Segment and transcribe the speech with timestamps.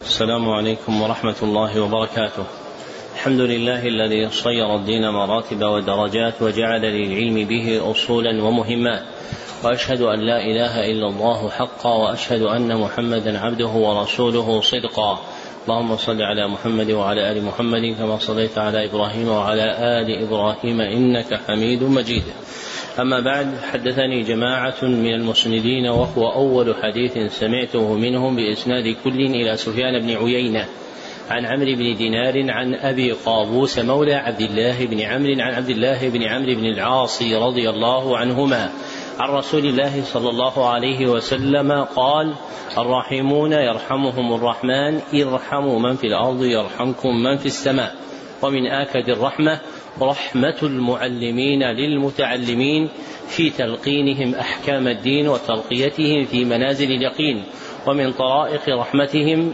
[0.00, 2.44] السلام عليكم ورحمة الله وبركاته.
[3.14, 9.02] الحمد لله الذي صير الدين مراتب ودرجات وجعل للعلم به أصولا ومهمات.
[9.64, 15.18] وأشهد أن لا إله إلا الله حقا وأشهد أن محمدا عبده ورسوله صدقا.
[15.68, 19.66] اللهم صل على محمد وعلى آل محمد كما صليت على إبراهيم وعلى
[20.00, 22.24] آل إبراهيم إنك حميد مجيد.
[23.00, 29.98] أما بعد حدثني جماعة من المسندين وهو أول حديث سمعته منهم بإسناد كل إلى سفيان
[29.98, 30.66] بن عيينة
[31.30, 36.08] عن عمرو بن دينار عن أبي قابوس مولى عبد الله بن عمرو عن عبد الله
[36.08, 38.70] بن عمرو بن العاص رضي الله عنهما
[39.18, 42.34] عن رسول الله صلى الله عليه وسلم قال
[42.78, 47.94] الراحمون يرحمهم الرحمن ارحموا من في الأرض يرحمكم من في السماء
[48.42, 49.60] ومن آكد الرحمة
[50.02, 52.88] رحمة المعلمين للمتعلمين
[53.28, 57.42] في تلقينهم أحكام الدين وترقيتهم في منازل اليقين
[57.86, 59.52] ومن طرائق رحمتهم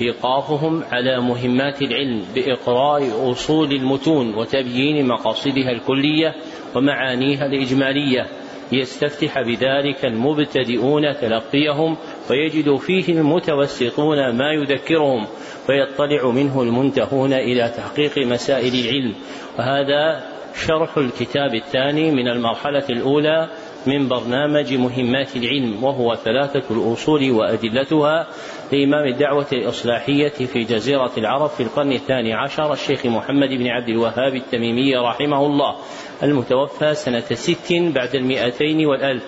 [0.00, 6.34] إيقافهم على مهمات العلم بإقراء أصول المتون وتبيين مقاصدها الكلية
[6.76, 8.26] ومعانيها الإجمالية.
[8.72, 11.96] ليستفتح بذلك المبتدئون تلقيهم
[12.30, 15.26] ويجد فيه المتوسطون ما يذكرهم.
[15.68, 19.14] ويطلع منه المنتهون إلى تحقيق مسائل العلم.
[19.58, 20.22] وهذا
[20.66, 23.48] شرح الكتاب الثاني من المرحلة الأولى
[23.86, 28.26] من برنامج مهمات العلم وهو ثلاثة الأصول وأدلتها
[28.72, 34.34] لإمام الدعوة الإصلاحية في جزيرة العرب في القرن الثاني عشر الشيخ محمد بن عبد الوهاب
[34.34, 35.76] التميمي رحمه الله
[36.22, 39.22] المتوفى سنة ست بعد المئتين والألف.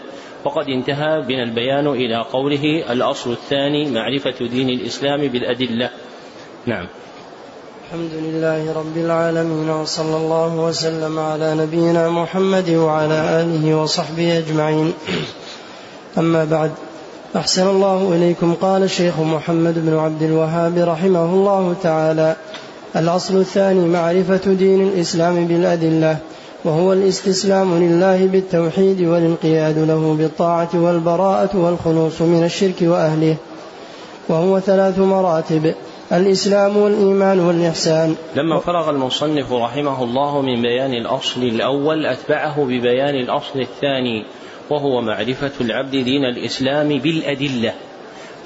[0.45, 5.91] وقد انتهى بنا البيان إلى قوله الأصل الثاني معرفة دين الإسلام بالأدلة.
[6.67, 6.87] نعم.
[7.87, 14.93] الحمد لله رب العالمين وصلى الله وسلم على نبينا محمد وعلى آله وصحبه أجمعين.
[16.19, 16.71] أما بعد
[17.37, 18.55] أحسن الله إليكم.
[18.55, 22.37] قال الشيخ محمد بن عبد الوهاب رحمه الله تعالى
[22.97, 26.17] الأصل الثاني معرفة دين الإسلام بالأدلة
[26.65, 33.37] وهو الاستسلام لله بالتوحيد والانقياد له بالطاعة والبراءة والخلوص من الشرك وأهله
[34.29, 35.75] وهو ثلاث مراتب.
[36.13, 38.17] الإسلام والإيمان والإحسان.
[38.37, 44.25] لما فرغ المصنف رحمه الله من بيان الأصل الأول أتبعه ببيان الأصل الثاني
[44.71, 47.75] وهو معرفة العبد دين الإسلام بالأدلة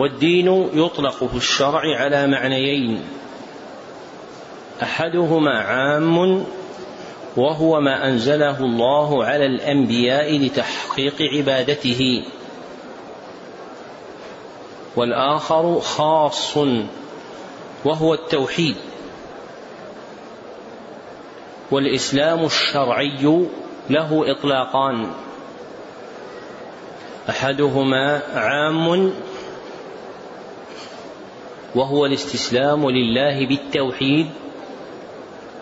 [0.01, 3.01] والدين يطلق في الشرع على معنيين.
[4.83, 6.45] أحدهما عام
[7.37, 12.25] وهو ما أنزله الله على الأنبياء لتحقيق عبادته.
[14.97, 16.59] والآخر خاص.
[17.85, 18.77] وهو التوحيد.
[21.71, 23.47] والإسلام الشرعي
[23.91, 25.11] له إطلاقان.
[27.29, 29.13] أحدهما عام
[31.75, 34.31] وهو الاستسلام لله بالتوحيد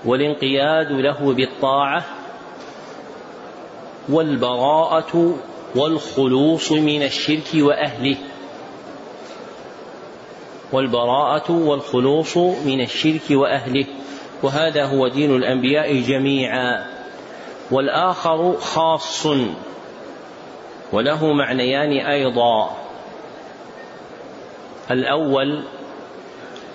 [0.05, 2.05] والانقياد له بالطاعة
[4.09, 5.39] والبراءة
[5.77, 8.17] والخلوص من الشرك وأهله.
[10.73, 13.85] والبراءة والخلوص من الشرك وأهله
[14.43, 16.87] وهذا هو دين الأنبياء جميعا.
[17.71, 19.27] والآخر خاص
[20.93, 22.77] وله معنيان أيضا.
[24.91, 25.65] الأول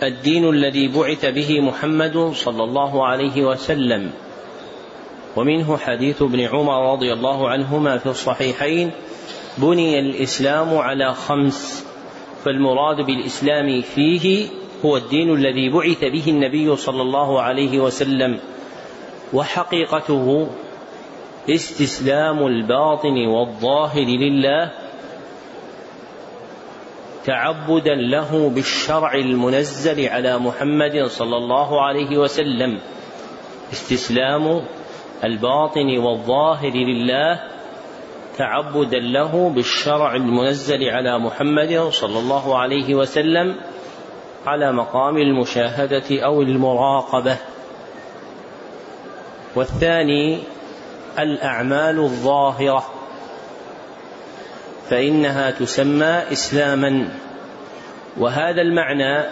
[0.03, 4.11] الدين الذي بعث به محمد صلى الله عليه وسلم.
[5.35, 8.91] ومنه حديث ابن عمر رضي الله عنهما في الصحيحين
[9.57, 11.86] بني الإسلام على خمس.
[12.47, 14.47] فالمراد بالإسلام فيه
[14.85, 18.39] هو الدين الذي بعث به النبي صلى الله عليه وسلم
[19.33, 20.47] وحقيقته
[21.49, 24.71] استسلام الباطن والظاهر لله
[27.25, 32.79] تعبدا له بالشرع المنزل على محمد صلى الله عليه وسلم.
[33.71, 34.61] استسلام
[35.23, 37.56] الباطن والظاهر لله
[38.37, 43.55] تعبدا له بالشرع المنزل على محمد صلى الله عليه وسلم
[44.45, 47.37] على مقام المشاهدة أو المراقبة.
[49.55, 50.39] والثاني
[51.19, 52.85] الأعمال الظاهرة
[54.89, 57.09] فإنها تسمى إسلاما.
[58.17, 59.23] وهذا المعنى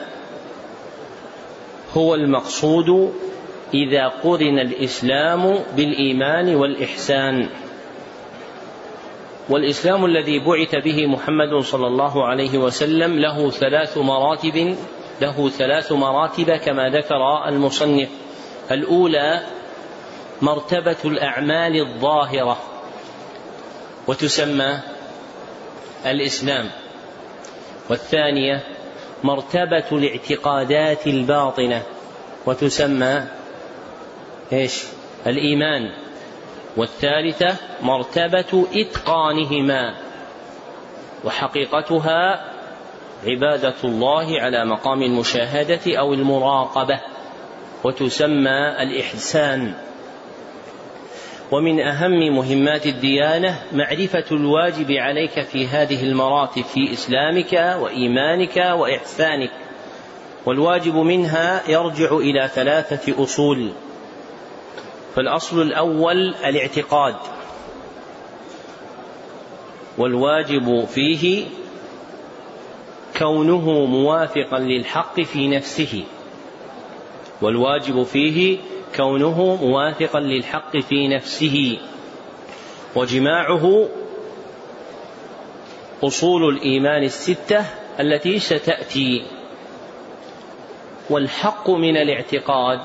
[1.98, 3.14] هو المقصود
[3.74, 7.50] إذا قرن الإسلام بالإيمان والإحسان.
[9.50, 14.76] والإسلام الذي بعث به محمد صلى الله عليه وسلم له ثلاث مراتب
[15.22, 18.10] له ثلاث مراتب كما ذكر المصنف.
[18.72, 19.42] الأولى
[20.42, 22.58] مرتبة الأعمال الظاهرة
[24.08, 24.80] وتسمى
[26.06, 26.70] الإسلام.
[27.90, 28.64] والثانية
[29.24, 31.84] مرتبة الاعتقادات الباطنة
[32.46, 33.24] وتسمى
[34.54, 34.84] إيش؟
[35.28, 36.05] الإيمان.
[36.78, 39.96] والثالثة مرتبة إتقانهما
[41.24, 42.52] وحقيقتها
[43.28, 47.00] عبادة الله على مقام المشاهدة أو المراقبة
[47.84, 49.74] وتسمى الإحسان.
[51.52, 59.52] ومن أهم مهمات الديانة معرفة الواجب عليك في هذه المراتب في إسلامك وإيمانك وإحسانك
[60.46, 63.72] والواجب منها يرجع إلى ثلاثة أصول.
[65.16, 67.16] فالأصل الأول الاعتقاد.
[69.98, 71.46] والواجب فيه
[73.18, 76.04] كونه موافقا للحق في نفسه.
[77.42, 78.58] والواجب فيه
[78.96, 81.78] كونه موافقا للحق في نفسه.
[82.96, 83.88] وجماعه
[86.04, 87.66] أصول الإيمان الستة
[88.00, 89.26] التي ستأتي.
[91.10, 92.80] والحق من الاعتقاد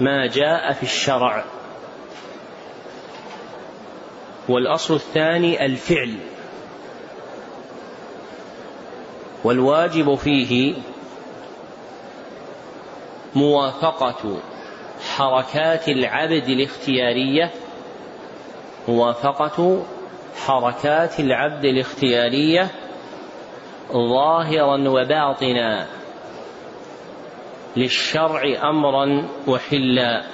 [0.00, 1.44] ما جاء في الشرع.
[4.48, 6.14] والأصل الثاني الفعل.
[9.44, 10.74] والواجب فيه
[13.34, 14.38] موافقة
[15.16, 17.50] حركات العبد الاختيارية.
[18.88, 19.82] موافقة
[20.46, 22.70] حركات العبد الاختيارية
[23.92, 25.86] ظاهرا وباطنا.
[27.76, 30.24] للشرع أمرا وحلا.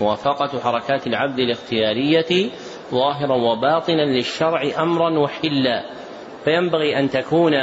[0.00, 2.50] موافقة حركات العبد الاختيارية
[2.90, 5.84] ظاهرا وباطنا للشرع أمرا وحلا.
[6.44, 7.54] فينبغي أن تكون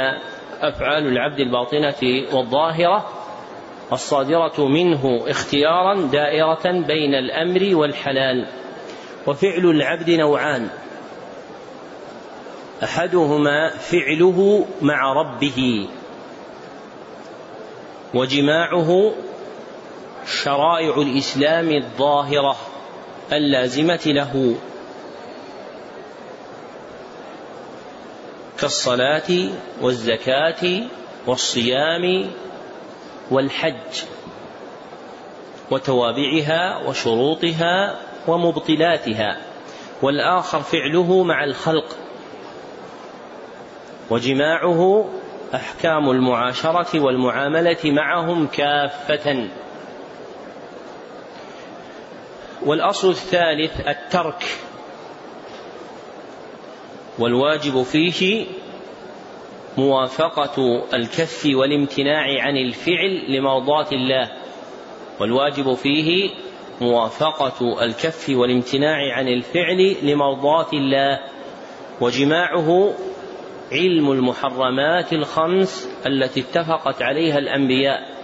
[0.60, 3.08] أفعال العبد الباطنة والظاهرة
[3.92, 8.46] الصادرة منه اختيارا دائرة بين الأمر والحلال.
[9.26, 10.68] وفعل العبد نوعان.
[12.84, 15.88] أحدهما فعله مع ربه.
[18.14, 19.12] وجماعه
[20.26, 22.56] شرائع الإسلام الظاهرة
[23.32, 24.54] اللازمة له
[28.60, 29.50] كالصلاة
[29.82, 30.82] والزكاة
[31.26, 32.30] والصيام
[33.30, 34.02] والحج
[35.70, 39.40] وتوابعها وشروطها ومبطلاتها
[40.02, 41.96] والآخر فعله مع الخلق
[44.10, 45.04] وجماعه
[45.54, 49.48] أحكام المعاشرة والمعاملة معهم كافة.
[52.66, 54.44] والأصل الثالث الترك.
[57.18, 58.46] والواجب فيه
[59.78, 64.30] موافقة الكف والامتناع عن الفعل لمرضاه الله.
[65.20, 66.30] والواجب فيه
[66.80, 71.20] موافقة الكف والامتناع عن الفعل لمرضاه الله.
[72.00, 72.94] وجماعه
[73.72, 78.20] علم المحرمات الخمس التي اتفقت عليها الأنبياء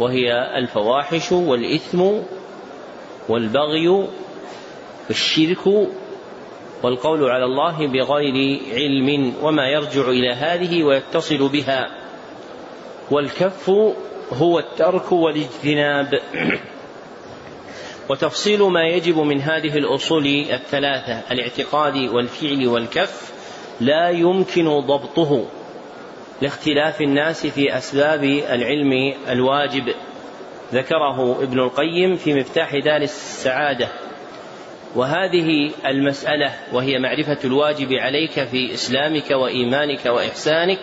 [0.00, 2.02] وهي الفواحش والإثم
[3.28, 4.08] والبغي
[5.08, 5.66] والشرك
[6.82, 11.90] والقول على الله بغير علم وما يرجع إلى هذه ويتصل بها
[13.10, 13.70] والكف
[14.32, 16.20] هو الترك والاجتناب.
[18.10, 23.39] وتفصيل ما يجب من هذه الأصول الثلاثة الاعتقاد والفعل والكف
[23.80, 25.46] لا يمكن ضبطه
[26.42, 29.94] لاختلاف الناس في أسباب العلم الواجب.
[30.72, 33.88] ذكره ابن القيم في مفتاح دار السعادة.
[34.96, 40.78] وهذه المسألة وهي معرفة الواجب عليك في إسلامك وإيمانك وإحسانك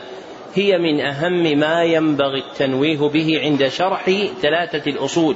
[0.55, 5.35] هي من أهم ما ينبغي التنويه به عند شرح ثلاثة الأصول.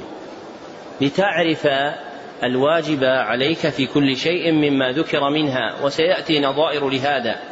[1.00, 1.68] لتعرف
[2.44, 7.51] الواجب عليك في كل شيء مما ذكر منها وسيأتي نظائر لهذا.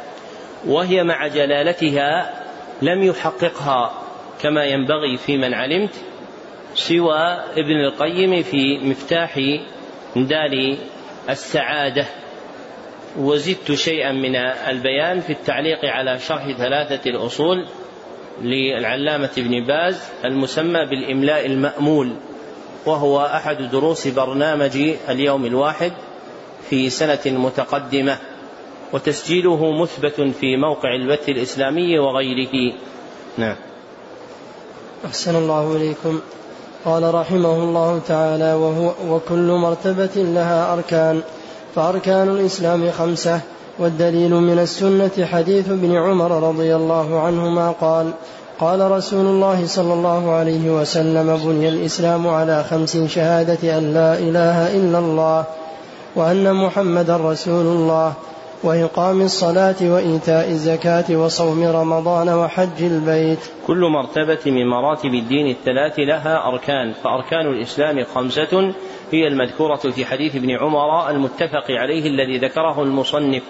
[0.67, 2.33] وهي مع جلالتها
[2.81, 3.91] لم يحققها
[4.41, 5.93] كما ينبغي في من علمت
[6.75, 7.19] سوى
[7.57, 9.59] ابن القيم في مفتاح
[10.15, 10.77] دار
[11.29, 12.05] السعادة.
[13.17, 17.67] وزدت شيئا من البيان في التعليق على شرح ثلاثة الأصول
[18.41, 22.13] للعلامة ابن باز المسمى بالإملاء المأمول
[22.85, 24.77] وهو أحد دروس برنامج
[25.09, 25.91] اليوم الواحد
[26.69, 28.17] في سنة متقدمة.
[28.93, 32.73] وتسجيله مثبت في موقع البث الإسلامي وغيره.
[33.37, 33.55] نعم.
[35.05, 36.19] أحسن الله إليكم.
[36.85, 41.21] قال رحمه الله تعالى وهو وكل مرتبة لها أركان
[41.75, 43.39] فأركان الإسلام خمسة
[43.79, 48.11] والدليل من السنة حديث ابن عمر رضي الله عنهما قال
[48.59, 54.77] قال رسول الله صلى الله عليه وسلم بني الإسلام على خمس شهادة أن لا إله
[54.77, 55.45] إلا الله
[56.15, 58.13] وأن محمدا رسول الله
[58.63, 63.39] وإقام الصلاة وإيتاء الزكاة وصوم رمضان وحج البيت.
[63.67, 68.73] كل مرتبة من مراتب الدين الثلاث لها أركان فأركان الإسلام خمسة
[69.11, 73.43] هي المذكورة في حديث ابن عمر المتفق عليه الذي ذكره المصنف.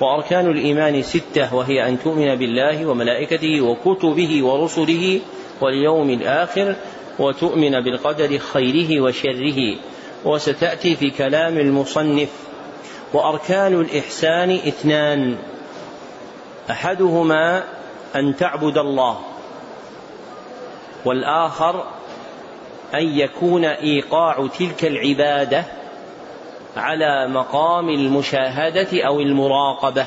[0.00, 5.20] وأركان الإيمان ستة وهي أن تؤمن بالله وملائكته وكتبه ورسله
[5.60, 6.74] واليوم الآخر
[7.18, 9.76] وتؤمن بالقدر خيره وشره.
[10.24, 12.28] وستأتي في كلام المصنف
[13.12, 15.38] وأركان الإحسان اثنان.
[16.70, 17.64] أحدهما
[18.16, 19.18] أن تعبد الله
[21.04, 21.84] والآخر
[22.94, 25.64] أن يكون إيقاع تلك العبادة
[26.76, 30.06] على مقام المشاهدة أو المراقبة.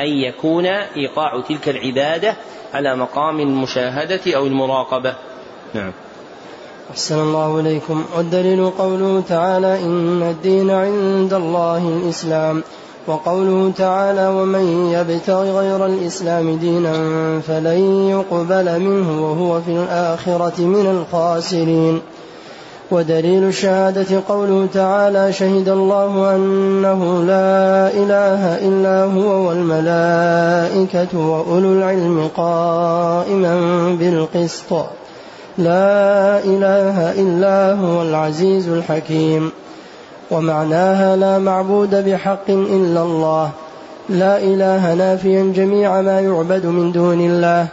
[0.00, 2.36] أن يكون إيقاع تلك العبادة
[2.74, 5.14] على مقام المشاهدة أو المراقبة.
[5.74, 5.92] نعم.
[6.90, 8.04] أحسن الله إليكم.
[8.16, 12.62] والدليل قوله تعالى إن الدين عند الله الإسلام.
[13.06, 16.92] وقوله تعالى ومن يبتغ غير الإسلام دينا
[17.40, 22.00] فلن يقبل منه وهو في الآخرة من الخاسرين.
[22.90, 33.56] ودليل الشهادة قوله تعالى شهد الله أنه لا إله إلا هو والملائكة وأولو العلم قائما
[34.00, 34.86] بالقسط.
[35.58, 39.52] لا إله إلا هو العزيز الحكيم.
[40.30, 43.50] ومعناها لا معبود بحق إلا الله.
[44.08, 47.66] لا إله نافيا جميع ما يعبد من دون الله.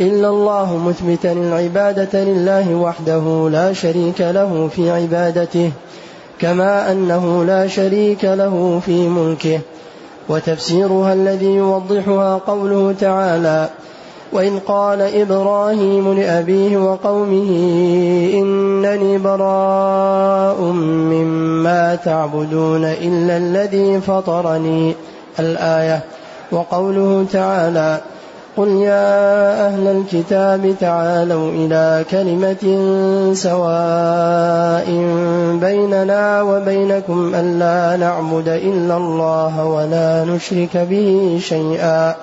[0.00, 5.70] إلا الله مثبتا العبادة لله وحده لا شريك له في عبادته.
[6.40, 9.60] كما أنه لا شريك له في ملكه.
[10.28, 13.68] وتفسيرها الذي يوضحها قوله تعالى
[14.34, 17.50] وإذ قال إبراهيم لأبيه وقومه
[18.34, 24.94] إنني براء مما تعبدون إلا الذي فطرني
[25.38, 26.00] الآية.
[26.52, 28.00] وقوله تعالى
[28.56, 32.64] قل يا أهل الكتاب تعالوا إلى كلمة
[33.34, 34.86] سواء
[35.60, 42.14] بيننا وبينكم ألا نعبد إلا الله ولا نشرك به شيئا.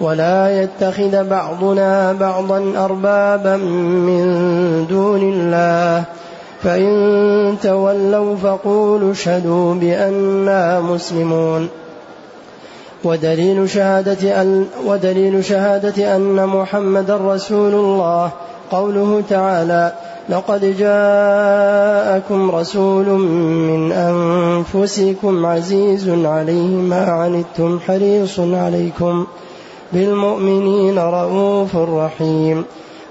[0.00, 4.24] ولا يتخذ بعضنا بعضا أربابا من
[4.90, 6.04] دون الله.
[6.62, 11.68] فإن تولوا فقولوا اشهدوا بأننا مسلمون.
[13.04, 18.30] ودليل شهادة أن ودليل شهادة أن محمدا رسول الله
[18.70, 19.92] قوله تعالى
[20.28, 23.06] لقد جاءكم رسول
[23.68, 29.26] من أنفسكم عزيز عليه ما عنتم حريص عليكم.
[29.94, 32.64] بالمؤمنين رؤوف رحيم.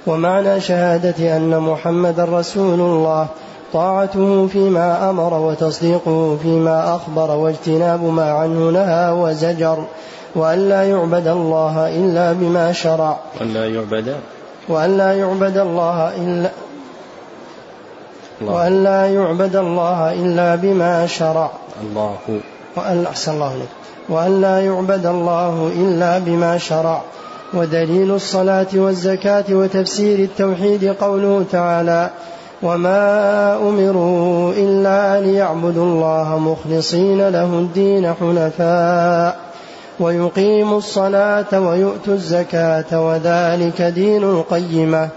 [0.08, 3.28] ومعنى شهادة أن محمدا رسول الله
[3.74, 9.84] طاعته فيما أمر وتصديقه فيما أخبر واجتناب ما عنه نهى وزجر
[10.36, 13.18] وأن لا يعبد الله إلا بما شرع.
[13.40, 14.16] وأن لا يعبد
[14.70, 16.50] وأن لا يعبد الله إلا
[18.42, 21.52] وأن لا يعبد الله إلا بما شرع.
[21.82, 22.16] الله.
[22.76, 23.83] وأن أحسن الله إليك.
[24.10, 27.02] وأن لا يعبد الله إلا بما شرع.
[27.54, 32.10] ودليل الصلاة والزكاة وتفسير التوحيد قوله تعالى
[32.62, 39.38] وما امروا الا ليعبدوا الله مخلصين له الدين حنفاء
[40.00, 45.10] ويقيموا الصلاه ويؤتوا الزكاه وذلك دين القيمه.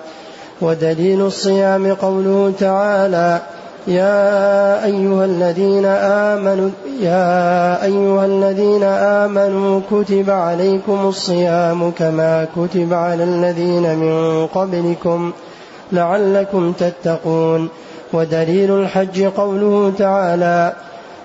[0.61, 3.41] ودليل الصيام قوله تعالى
[3.87, 13.99] يا أيها الذين آمنوا يا أيها الذين آمنوا كتب عليكم الصيام كما كتب على الذين
[13.99, 15.33] من قبلكم
[15.93, 17.69] لعلكم تتقون.
[18.13, 20.73] ودليل الحج قوله تعالى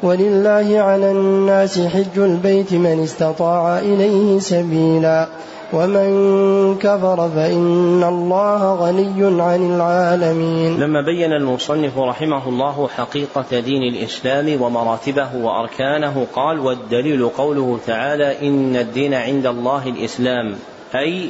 [0.04, 5.28] ولله على الناس حج البيت من استطاع إليه سبيلا.
[5.74, 10.80] ومن كفر فإن الله غني عن العالمين.
[10.80, 18.76] لما بين المصنف رحمه الله حقيقة دين الإسلام ومراتبه وأركانه قال والدليل قوله تعالى إن
[18.76, 20.56] الدين عند الله الإسلام.
[20.96, 21.30] أي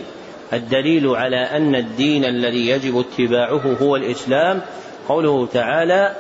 [0.54, 4.62] الدليل على أن الدين الذي يجب اتباعه هو الإسلام
[5.10, 6.16] قوله تعالى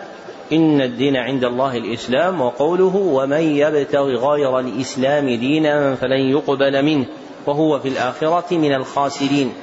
[0.53, 7.05] إن الدين عند الله الإسلام وقوله ومن يبتغ غير الإسلام دينا فلن يقبل منه.
[7.47, 9.53] وهو في الآخرة من الخاسرين.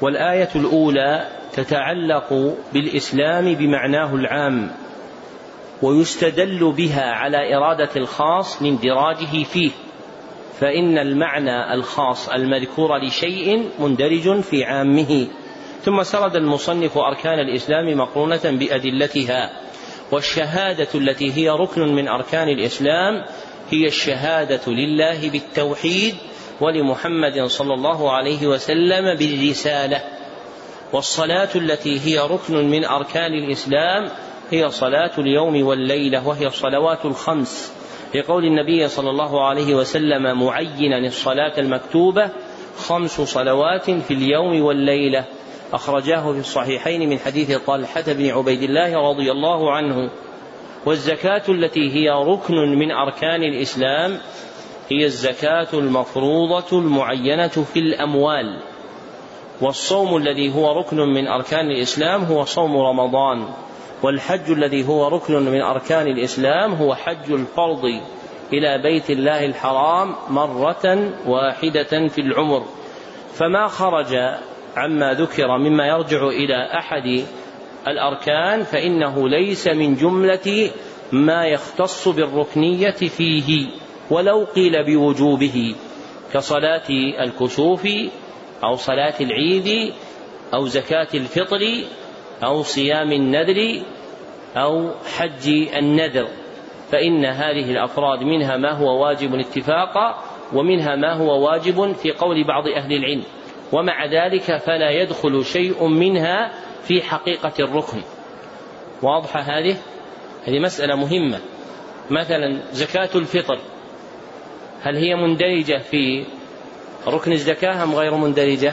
[0.00, 4.70] والآية الأولى تتعلق بالإسلام بمعناه العام
[5.82, 9.70] ويستدل بها على إرادة الخاص لاندراجه فيه
[10.60, 15.26] فإن المعنى الخاص المذكور لشيء مندرج في عامه.
[15.84, 19.50] ثم سرد المصنف أركان الإسلام مقرونة بأدلتها
[20.12, 23.24] والشهادة التي هي ركن من أركان الإسلام
[23.70, 26.14] هي الشهادة لله بالتوحيد
[26.62, 30.00] ولمحمد صلى الله عليه وسلم بالرسالة.
[30.92, 34.08] والصلاة التي هي ركن من أركان الإسلام
[34.50, 37.72] هي صلاة اليوم والليلة وهي الصلوات الخمس.
[38.14, 42.30] لقول النبي صلى الله عليه وسلم معينا الصلاة المكتوبة
[42.76, 45.24] خمس صلوات في اليوم والليلة.
[45.72, 50.10] أخرجاه في الصحيحين من حديث طلحة بن عبيد الله رضي الله عنه.
[50.86, 54.18] والزكاة التي هي ركن من أركان الإسلام
[54.92, 58.62] هي الزكاة المفروضة المعينة في الأموال.
[59.60, 63.48] والصوم الذي هو ركن من أركان الإسلام هو صوم رمضان.
[64.02, 67.84] والحج الذي هو ركن من أركان الإسلام هو حج الفرض
[68.52, 72.64] إلى بيت الله الحرام مرة واحدة في العمر.
[73.34, 74.14] فما خرج
[74.76, 77.24] عما ذكر مما يرجع إلى أحد
[77.86, 80.70] الأركان فإنه ليس من جملة
[81.12, 83.81] ما يختص بالركنية فيه.
[84.10, 85.74] ولو قيل بوجوبه
[86.32, 86.88] كصلاة
[87.24, 87.88] الكسوف
[88.64, 89.92] أو صلاة العيد
[90.54, 91.60] أو زكاة الفطر
[92.44, 93.82] أو صيام النذر
[94.56, 96.28] أو حج النذر
[96.90, 102.68] فإن هذه الأفراد منها ما هو واجب اتفاقا ومنها ما هو واجب في قول بعض
[102.68, 103.24] أهل العلم
[103.72, 108.02] ومع ذلك فلا يدخل شيء منها في حقيقة الركن.
[109.02, 109.76] واضحة هذه؟
[110.44, 111.40] هذه مسألة مهمة.
[112.10, 113.58] مثلا زكاة الفطر.
[114.82, 116.24] هل هي مندرجة في
[117.06, 118.72] ركن الزكاة أم غير مندرجة؟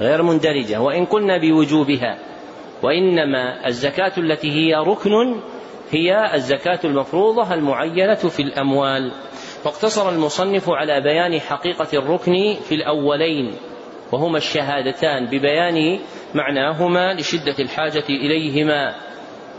[0.00, 0.80] غير مندرجة.
[0.80, 2.18] وإن قلنا بوجوبها
[2.82, 5.40] وإنما الزكاة التي هي ركن
[5.90, 9.12] هي الزكاة المفروضة المعينة في الأموال.
[9.64, 13.54] واقتصر المصنف على بيان حقيقة الركن في الأولين
[14.12, 15.98] وهما الشهادتان ببيان
[16.34, 18.94] معناهما لشدة الحاجة إليهما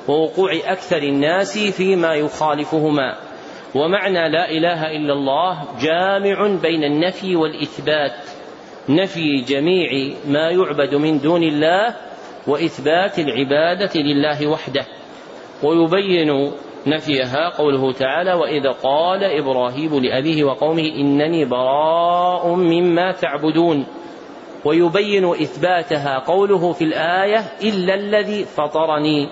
[0.07, 3.28] ووقوع أكثر الناس فيما يخالفهما.
[3.75, 8.13] ومعنى لا إله إلا الله جامع بين النفي والإثبات.
[8.89, 11.95] نفي جميع ما يعبد من دون الله
[12.47, 14.85] وإثبات العبادة لله وحده.
[15.63, 16.51] ويبين
[16.87, 23.85] نفيها قوله تعالى وإذا قال إبراهيم لأبيه وقومه إنني براء مما تعبدون.
[24.65, 29.29] ويبين إثباتها قوله في الآية إلا الذي فطرني.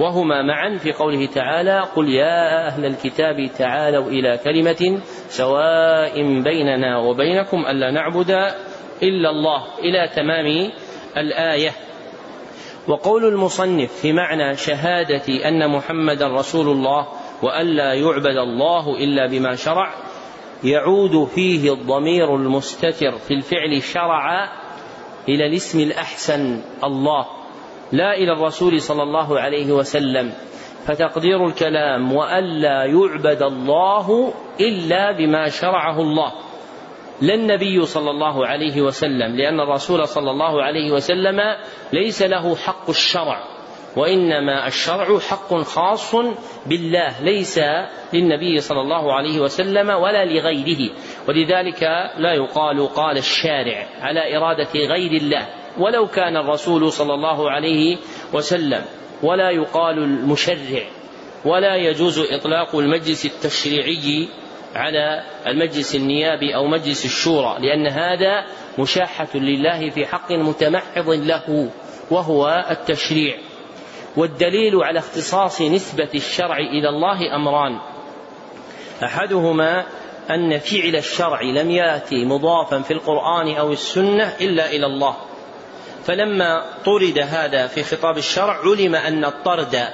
[0.00, 7.66] وهما معا في قوله تعالى قل يا أهل الكتاب تعالوا إلى كلمة سواء بيننا وبينكم
[7.66, 8.30] ألا نعبد
[9.02, 10.70] إلا الله إلى تمام
[11.16, 11.70] الآية.
[12.88, 17.06] وقول المصنف في معنى شهادة أن محمدا رسول الله
[17.42, 19.94] وألا يعبد الله إلا بما شرع
[20.64, 24.48] يعود فيه الضمير المستتر في الفعل شرع
[25.28, 27.26] إلى الاسم الأحسن الله
[27.94, 30.32] لا إلى الرسول صلى الله عليه وسلم
[30.86, 36.32] فتقدير الكلام وألا يعبد الله إلا بما شرعه الله.
[37.22, 41.40] لا النبي صلى الله عليه وسلم لأن الرسول صلى الله عليه وسلم
[41.92, 43.38] ليس له حق الشرع
[43.96, 46.14] وإنما الشرع حق خاص
[46.66, 47.60] بالله ليس
[48.12, 50.90] للنبي صلى الله عليه وسلم ولا لغيره.
[51.28, 51.82] ولذلك
[52.18, 55.63] لا يقال قال الشارع على إرادة غير الله.
[55.78, 57.96] ولو كان الرسول صلى الله عليه
[58.32, 58.84] وسلم
[59.22, 60.82] ولا يقال المشرع
[61.44, 64.28] ولا يجوز إطلاق المجلس التشريعي
[64.74, 68.44] على المجلس النيابي أو مجلس الشورى لأن هذا
[68.78, 71.70] مشاحة لله في حق متمحض له
[72.10, 73.36] وهو التشريع.
[74.16, 77.80] والدليل على اختصاص نسبة الشرع إلى الله أمران.
[79.04, 79.84] أحدهما
[80.30, 85.16] أن فعل الشرع لم يأتي مضافا في القرآن أو السنة إلا إلى الله.
[86.04, 89.88] فلما طرد هذا في خطاب الشرع علم أن الطرد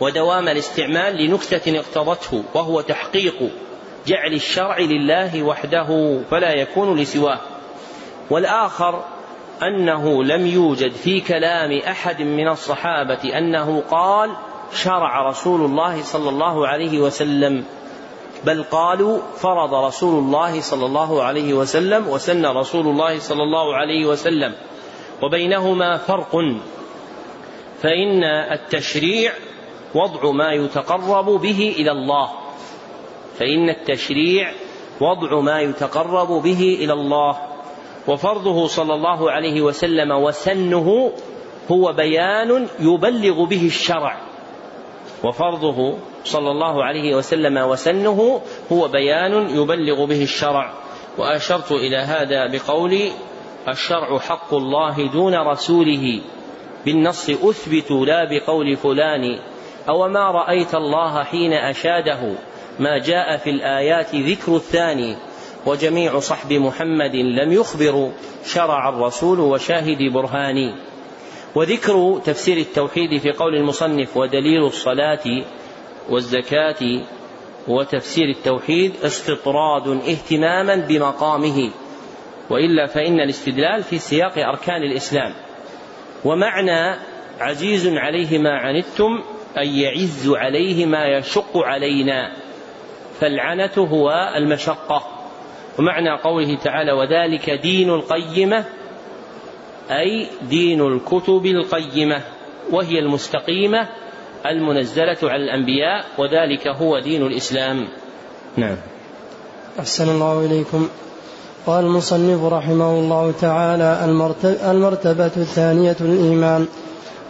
[0.00, 3.50] ودوام الاستعمال لنكتة اقتضته وهو تحقيق
[4.06, 7.38] جعل الشرع لله وحده فلا يكون لسواه.
[8.30, 9.04] والآخر
[9.62, 14.30] أنه لم يوجد في كلام أحد من الصحابة أنه قال
[14.72, 17.64] شرع رسول الله صلى الله عليه وسلم
[18.44, 24.06] بل قالوا فرض رسول الله صلى الله عليه وسلم وسن رسول الله صلى الله عليه
[24.06, 24.54] وسلم
[25.22, 26.36] وبينهما فرق.
[27.82, 29.32] فإن التشريع
[29.94, 32.30] وضع ما يتقرب به إلى الله.
[33.38, 34.52] فإن التشريع
[35.00, 37.36] وضع ما يتقرب به إلى الله.
[38.08, 41.12] وفرضه صلى الله عليه وسلم وسنه
[41.70, 44.20] هو بيان يبلغ به الشرع.
[45.24, 48.40] وفرضه صلى الله عليه وسلم وسنه
[48.72, 50.72] هو بيان يبلغ به الشرع.
[51.18, 53.10] وأشرت إلى هذا بقولي
[53.68, 56.20] الشرع حق الله دون رسوله.
[56.84, 59.38] بالنص اثبت لا بقول فلان.
[59.88, 62.34] أو ما رأيت الله حين أشاده.
[62.78, 65.16] ما جاء في الآيات ذكر الثاني.
[65.66, 68.10] وجميع صحب محمد لم يخبروا
[68.44, 70.74] شرع الرسول وشاهد برهاني.
[71.54, 75.44] وذكر تفسير التوحيد في قول المصنف ودليل الصلاة
[76.10, 77.00] والزكاة.
[77.68, 81.70] وتفسير التوحيد استطراد اهتماما بمقامه.
[82.50, 85.34] وإلا فإن الاستدلال في سياق أركان الإسلام.
[86.24, 86.96] ومعنى
[87.40, 89.22] عزيز عليه ما عنتم
[89.58, 92.32] اي يعز عليه ما يشق علينا.
[93.20, 95.20] فالعنة هو المشقة.
[95.78, 98.64] ومعنى قوله تعالى وذلك دين القيمة
[99.90, 102.22] أي دين الكتب القيمة
[102.70, 103.88] وهي المستقيمة
[104.46, 107.88] المنزلة على الأنبياء وذلك هو دين الإسلام.
[108.56, 108.76] نعم.
[109.78, 110.88] أحسن الله إليكم.
[111.66, 114.04] قال المصنف رحمه الله تعالى
[114.70, 116.66] المرتبة الثانية الإيمان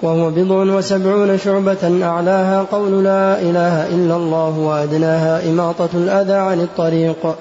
[0.02, 7.34] وهو بضع وسبعون شعبة أعلاها قول لا إله إلا الله وأدناها إماطة الأذى عن الطريق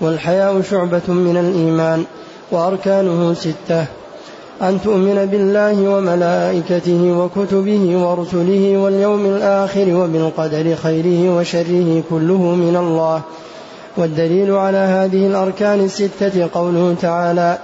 [0.00, 2.04] والحياء شعبة من الإيمان
[2.50, 3.86] وأركانه ستة.
[4.62, 13.20] أن تؤمن بالله وملائكته وكتبه ورسله واليوم الآخر وبالقدر خيره وشره كله من الله.
[13.96, 17.58] والدليل على هذه الأركان الستة قوله تعالى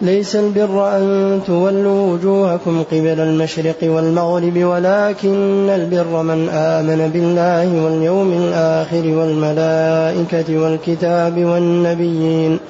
[0.00, 9.06] ليس البر أن تولوا وجوهكم قبل المشرق والمغرب ولكن البر من آمن بالله واليوم الآخر
[9.06, 12.60] والملائكة والكتاب والنبيين.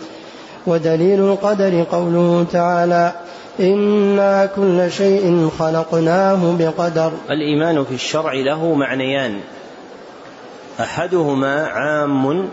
[0.67, 3.13] ودليل القدر قوله تعالى
[3.61, 7.13] إنا كل شيء خلقناه بقدر.
[7.31, 9.41] الإيمان في الشرع له معنيان.
[10.81, 12.49] أحدهما عام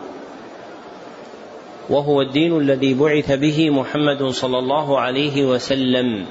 [1.90, 6.26] وهو الدين الذي بعث به محمد صلى الله عليه وسلم.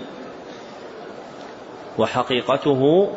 [1.98, 3.10] وحقيقته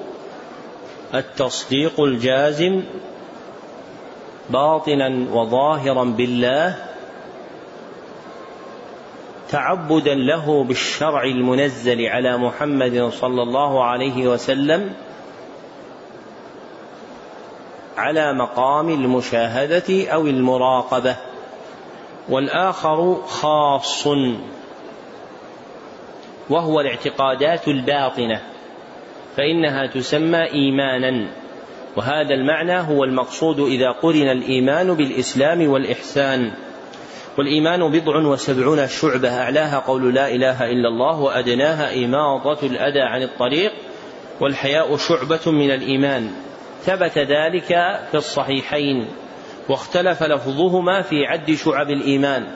[1.14, 2.84] التصديق الجازم
[4.50, 6.76] باطنا وظاهرا بالله
[9.50, 14.94] تعبدا له بالشرع المنزل على محمد صلى الله عليه وسلم
[17.98, 21.16] على مقام المشاهدة أو المراقبة.
[22.30, 24.08] والآخر خاص
[26.50, 28.42] وهو الاعتقادات الباطنة
[29.38, 31.28] فإنها تسمى إيمانا
[31.96, 36.52] وهذا المعنى هو المقصود إذا قرن الإيمان بالإسلام والإحسان.
[37.38, 43.72] والإيمان بضع وسبعون شعبة أعلاها قول لا إله إلا الله وأدناها إماطة الأذى عن الطريق
[44.42, 46.32] والحياء شعبة من الإيمان.
[46.82, 47.68] ثبت ذلك
[48.12, 49.08] في الصحيحين.
[49.70, 52.48] واختلف لفظهما في عد شعب الإيمان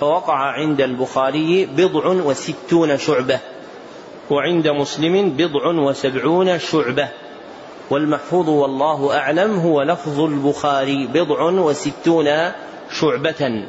[0.00, 3.40] فوقع عند البخاري بضع وستون شعبة
[4.30, 7.08] وعند مسلم بضع وسبعون شعبة
[7.90, 12.26] والمحفوظ والله أعلم هو لفظ البخاري بضع وستون
[12.90, 13.66] شعبة.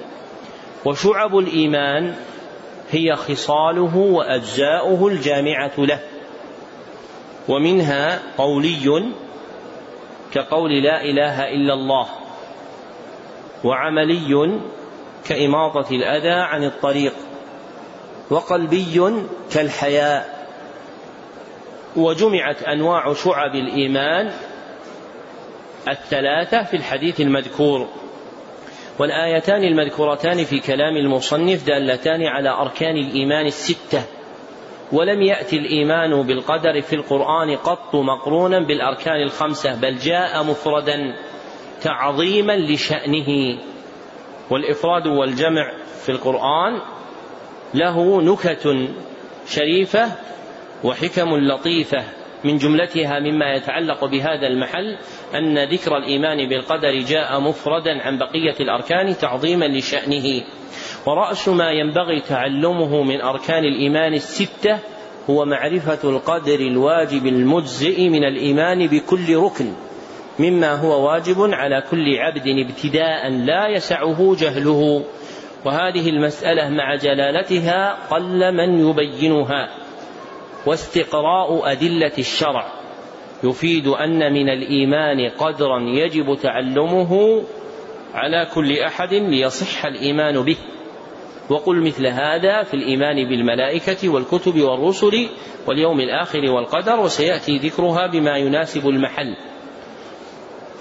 [0.86, 2.16] وشعب الإيمان
[2.92, 6.00] هي خصاله وأجزاؤه الجامعة له
[7.48, 9.12] ومنها قولي
[10.34, 12.08] كقول لا إله إلا الله.
[13.64, 14.60] وعملي
[15.28, 17.14] كإماطة الأذى عن الطريق
[18.30, 19.02] وقلبي
[19.52, 20.48] كالحياء
[21.96, 24.32] وجمعت أنواع شعب الإيمان
[25.90, 27.88] الثلاثة في الحديث المذكور
[29.00, 34.02] والآيتان المذكورتان في كلام المصنف دالتان على أركان الإيمان الستة
[34.92, 41.16] ولم يأتي الإيمان بالقدر في القرآن قط مقرونا بالأركان الخمسة بل جاء مفردا
[41.82, 43.60] تعظيما لشأنه.
[44.50, 45.72] والإفراد والجمع
[46.06, 46.82] في القرآن
[47.74, 48.76] له نكت
[49.48, 50.12] شريفة
[50.84, 52.04] وحكم لطيفة.
[52.44, 54.98] من جملتها مما يتعلق بهذا المحل
[55.36, 60.44] أن ذكر الإيمان بالقدر جاء مفردا عن بقية الأركان تعظيما لشأنه.
[61.06, 64.80] ورأس ما ينبغي تعلمه من أركان الإيمان الستة
[65.30, 69.74] هو معرفة القدر الواجب المجزئ من الإيمان بكل ركن.
[70.40, 75.04] مما هو واجب على كل عبد ابتداء لا يسعه جهله.
[75.66, 79.70] وهذه المسألة مع جلالتها قل من يبينها.
[80.66, 82.68] واستقراء أدلة الشرع.
[83.44, 87.44] يفيد أن من الإيمان قدرا يجب تعلمه
[88.14, 90.58] على كل أحد ليصح الإيمان به.
[91.50, 95.30] وقل مثل هذا في الإيمان بالملائكة والكتب والرسل
[95.68, 99.36] واليوم الآخر والقدر وسيأتي ذكرها بما يناسب المحل.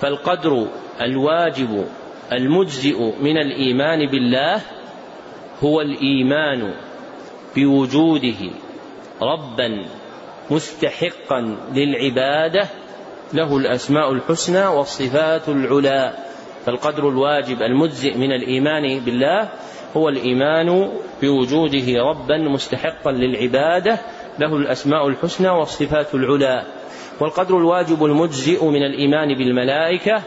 [0.01, 0.67] فالقدر
[1.01, 1.87] الواجب
[2.33, 4.61] المجزئ من الإيمان بالله
[5.65, 6.75] هو الإيمان
[7.57, 8.51] بوجوده
[9.23, 9.87] ربا
[10.51, 12.69] مستحقا للعبادة
[13.35, 16.13] له الأسماء الحسنى والصفات العلى.
[16.67, 19.49] فالقدر الواجب المجزئ من الإيمان بالله
[19.97, 23.99] هو الإيمان بوجوده ربا مستحقا للعبادة
[24.39, 26.65] له الأسماء الحسنى والصفات العلى.
[27.21, 30.23] والقدر الواجب المجزئ من الإيمان بالملائكة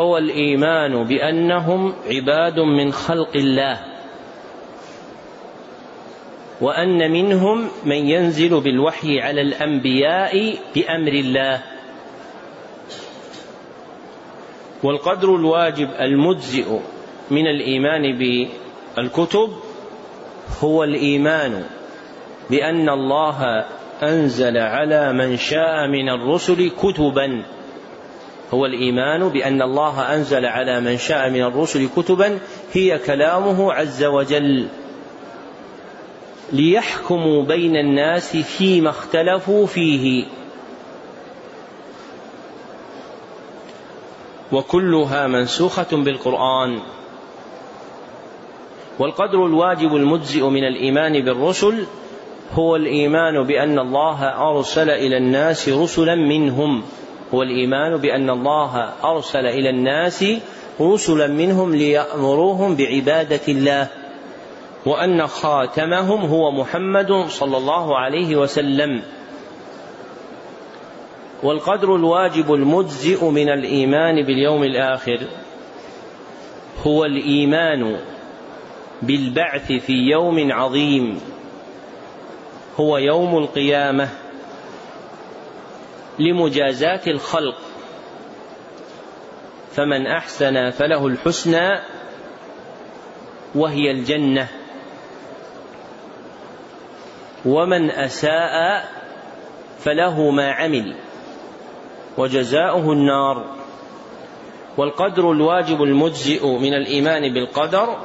[0.00, 3.78] هو الإيمان بأنهم عباد من خلق الله
[6.60, 11.62] وأن منهم من ينزل بالوحي على الأنبياء بأمر الله.
[14.82, 16.78] والقدر الواجب المجزئ
[17.30, 19.50] من الإيمان بالكتب
[20.60, 21.64] هو الإيمان
[22.50, 23.64] بأن الله
[24.02, 27.44] أنزل على من شاء من الرسل كتبا.
[28.54, 32.38] هو الإيمان بأن الله أنزل على من شاء من الرسل كتبا.
[32.72, 34.68] هي كلامه عز وجل.
[36.52, 40.26] ليحكموا بين الناس فيما اختلفوا فيه.
[44.52, 46.78] وكلها منسوخة بالقرآن.
[48.98, 51.86] والقدر الواجب المجزئ من الإيمان بالرسل
[52.54, 56.82] هو الإيمان بأن الله أرسل إلى الناس رسلا منهم.
[57.34, 60.24] هو الإيمان بأن الله أرسل إلى الناس
[60.80, 63.88] رسلا منهم ليأمروهم بعبادة الله.
[64.86, 69.02] وأن خاتمهم هو محمد صلى الله عليه وسلم.
[71.42, 75.18] والقدر الواجب المجزئ من الإيمان باليوم الآخر
[76.86, 77.96] هو الإيمان
[79.02, 81.20] بالبعث في يوم عظيم.
[82.80, 84.08] هو يوم القيامة
[86.18, 87.56] لمجازاة الخلق.
[89.72, 91.78] فمن أحسن فله الحسنى
[93.54, 94.48] وهي الجنة.
[97.44, 98.84] ومن أساء
[99.78, 100.96] فله ما عمل
[102.18, 103.62] وجزاؤه النار.
[104.76, 107.96] والقدر الواجب المجزئ من الإيمان بالقدر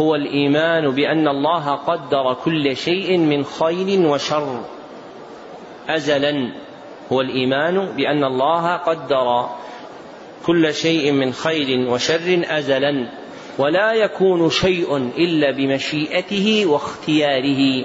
[0.00, 4.64] هو الإيمان بأن الله قدر كل شيء من خير وشر.
[5.88, 6.52] أزلا
[7.12, 9.48] هو الإيمان بأن الله قدر
[10.46, 13.08] كل شيء من خير وشر أزلا
[13.58, 17.84] ولا يكون شيء إلا بمشيئته واختياره.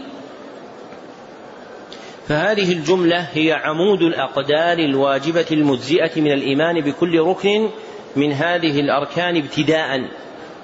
[2.27, 7.69] فهذه الجملة هي عمود الأقدار الواجبة المجزئة من الإيمان بكل ركن
[8.15, 10.09] من هذه الأركان ابتداء.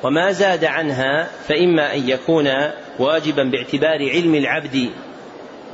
[0.05, 2.47] وما زاد عنها فإما أن يكون
[2.99, 4.89] واجبا باعتبار علم العبد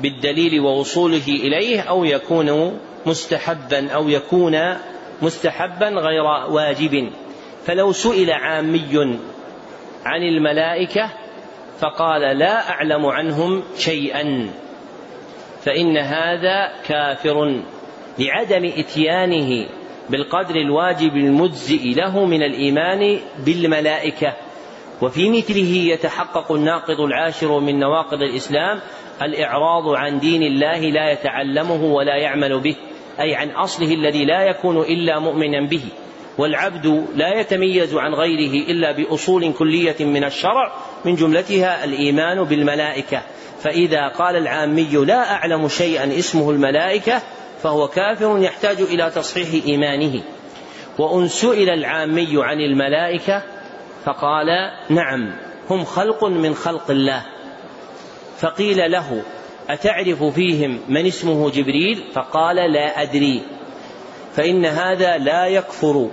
[0.02, 4.78] بالدليل ووصوله إليه أو يكون مستحبا أو يكون
[5.22, 7.12] مستحبا غير واجب.
[7.66, 9.20] فلو سئل عامي
[10.06, 11.10] عن الملائكة
[11.80, 14.50] فقال لا أعلم عنهم شيئا
[15.66, 17.62] فإن هذا كافر
[18.20, 19.66] لعدم إتيانه.
[20.12, 24.34] بالقدر الواجب المجزئ له من الإيمان بالملائكة.
[25.02, 28.80] وفي مثله يتحقق الناقض العاشر من نواقض الإسلام
[29.22, 32.76] الإعراض عن دين الله لا يتعلمه ولا يعمل به
[33.20, 35.84] أي عن أصله الذي لا يكون إلا مؤمنا به.
[36.38, 40.72] والعبد لا يتميز عن غيره إلا بأصول كلية من الشرع
[41.06, 43.22] من جملتها الإيمان بالملائكة.
[43.62, 47.22] فإذا قال العامي لا أعلم شيئا اسمه الملائكة
[47.64, 50.24] فهو كافر يحتاج إلى تصحيح إيمانه.
[50.98, 53.44] وأن سئل العامي عن الملائكة
[54.06, 54.48] فقال
[54.90, 55.34] نعم
[55.70, 57.26] هم خلق من خلق الله.
[58.40, 59.24] فقيل له
[59.70, 63.42] أتعرف فيهم من اسمه جبريل؟ فقال لا أدري.
[64.36, 66.10] فإن هذا لا يكفر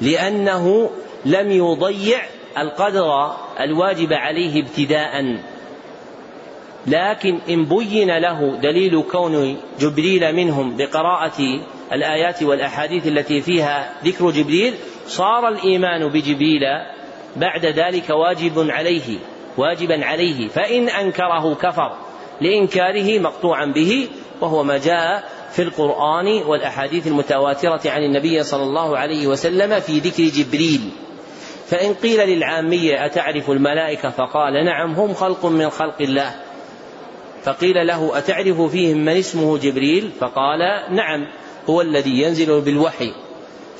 [0.00, 0.90] لأنه
[1.24, 2.20] لم يضيع
[2.58, 5.40] القدر الواجب عليه ابتداء.
[6.86, 11.60] لكن إن بين له دليل كون جبريل منهم بقراءة
[11.92, 14.74] الآيات والأحاديث التي فيها ذكر جبريل
[15.06, 16.62] صار الإيمان بجبريل
[17.36, 19.18] بعد ذلك واجب عليه
[19.56, 20.48] واجبا عليه.
[20.48, 21.96] فإن أنكره كفر
[22.40, 24.08] لإنكاره مقطوعا به
[24.40, 30.22] وهو ما جاء في القرآن والأحاديث المتواترة عن النبي صلى الله عليه وسلم في ذكر
[30.22, 30.80] جبريل.
[31.66, 36.34] فإن قيل للعامية أتعرف الملائكة؟ فقال نعم هم خلق من خلق الله.
[37.44, 40.58] فقيل له أتعرف فيهم من اسمه جبريل؟ فقال
[40.90, 41.26] نعم
[41.70, 43.12] هو الذي ينزل بالوحي.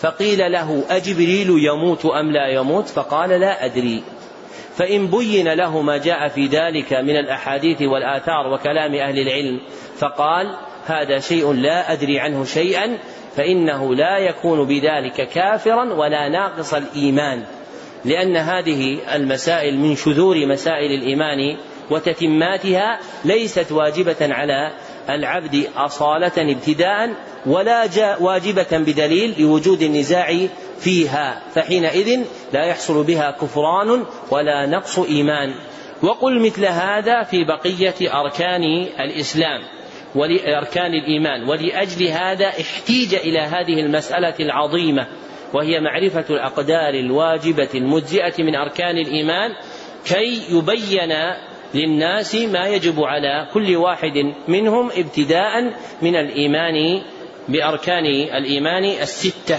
[0.01, 4.03] فقيل له أجبريل يموت أم لا يموت؟ فقال لا أدري.
[4.77, 9.61] فإن بين له ما جاء في ذلك من الأحاديث والآثار وكلام أهل العلم
[9.99, 12.99] فقال هذا شيء لا أدري عنه شيئا
[13.37, 17.45] فإنه لا يكون بذلك كافرا ولا ناقص الإيمان.
[18.05, 21.57] لأن هذه المسائل من شذور مسائل الإيمان
[21.91, 24.73] وتتماتها ليست واجبة على
[25.11, 27.15] العبد أصالة ابتداء
[27.47, 27.89] ولا
[28.21, 30.47] واجبة بدليل لوجود النزاع
[30.79, 31.43] فيها.
[31.55, 32.21] فحينئذ
[32.53, 35.55] لا يحصل بها كفران ولا نقص إيمان.
[36.03, 38.63] وقل مثل هذا في بقية أركان
[39.01, 39.61] الإسلام
[40.15, 41.49] ولأركان الإيمان.
[41.49, 45.07] ولأجل هذا احتيج إلى هذه المسألة العظيمة
[45.53, 49.51] وهي معرفة الأقدار الواجبة المجزئة من أركان الإيمان
[50.07, 51.13] كي يبين
[51.75, 57.03] للناس ما يجب على كل واحد منهم ابتداء من الإيمان
[57.49, 59.59] بأركان الإيمان الستة.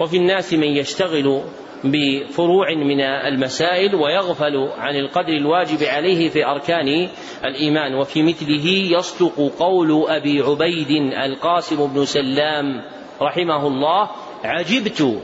[0.00, 1.42] وفي الناس من يشتغل
[1.84, 7.08] بفروع من المسائل ويغفل عن القدر الواجب عليه في أركان
[7.44, 7.94] الإيمان.
[7.94, 8.66] وفي مثله
[8.98, 12.82] يصدق قول أبي عبيد القاسم بن سلام
[13.22, 14.10] رحمه الله
[14.44, 15.20] عجبت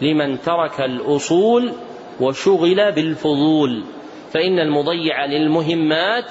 [0.00, 1.72] لمن ترك الأصول
[2.20, 3.84] وشغل بالفضول
[4.34, 6.24] فإن المضيع للمهمات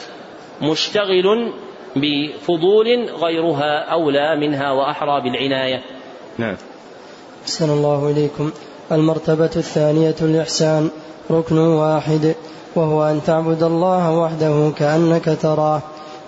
[0.61, 1.53] مشتغل
[1.95, 5.81] بفضول غيرها أولى منها وأحرى بالعناية.
[6.37, 6.55] نعم.
[7.43, 8.51] أحسن الله إليكم.
[8.91, 10.89] المرتبة الثانية الإحسان
[11.31, 12.35] ركن واحد
[12.75, 15.81] وهو أن تعبد الله وحده كأنك تراه.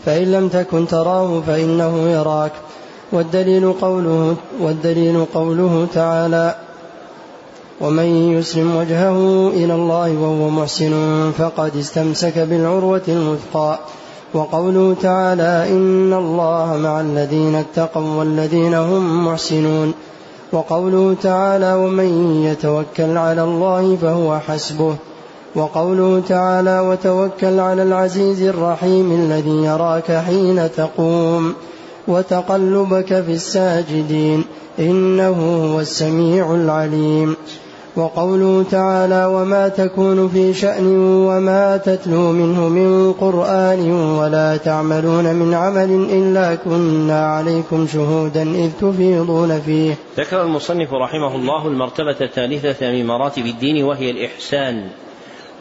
[0.06, 2.52] فإن لم تكن تراه فإنه يراك.
[3.12, 6.56] والدليل قوله والدليل قوله تعالى
[7.82, 13.80] ومن يسلم وجهه إلى الله وهو محسن فقد استمسك بالعروة الوثقى.
[14.34, 19.94] وقوله تعالى إن الله مع الذين اتقوا والذين هم محسنون.
[20.52, 24.96] وقوله تعالى ومن يتوكل على الله فهو حسبه.
[25.56, 31.54] وقوله تعالى وتوكل على العزيز الرحيم الذي يراك حين تقوم.
[32.08, 34.44] وتقلبك في الساجدين.
[34.80, 37.36] إنه هو السميع العليم.
[37.98, 40.86] وقوله تعالى وما تكون في شأن
[41.28, 49.62] وما تتلو منه من قرآن ولا تعملون من عمل إلا كنا عليكم شهودا إذ تفيضون
[49.62, 49.96] فيه.
[50.18, 54.90] ذكر المصنف رحمه الله المرتبة الثالثة من مراتب الدين وهي الإحسان.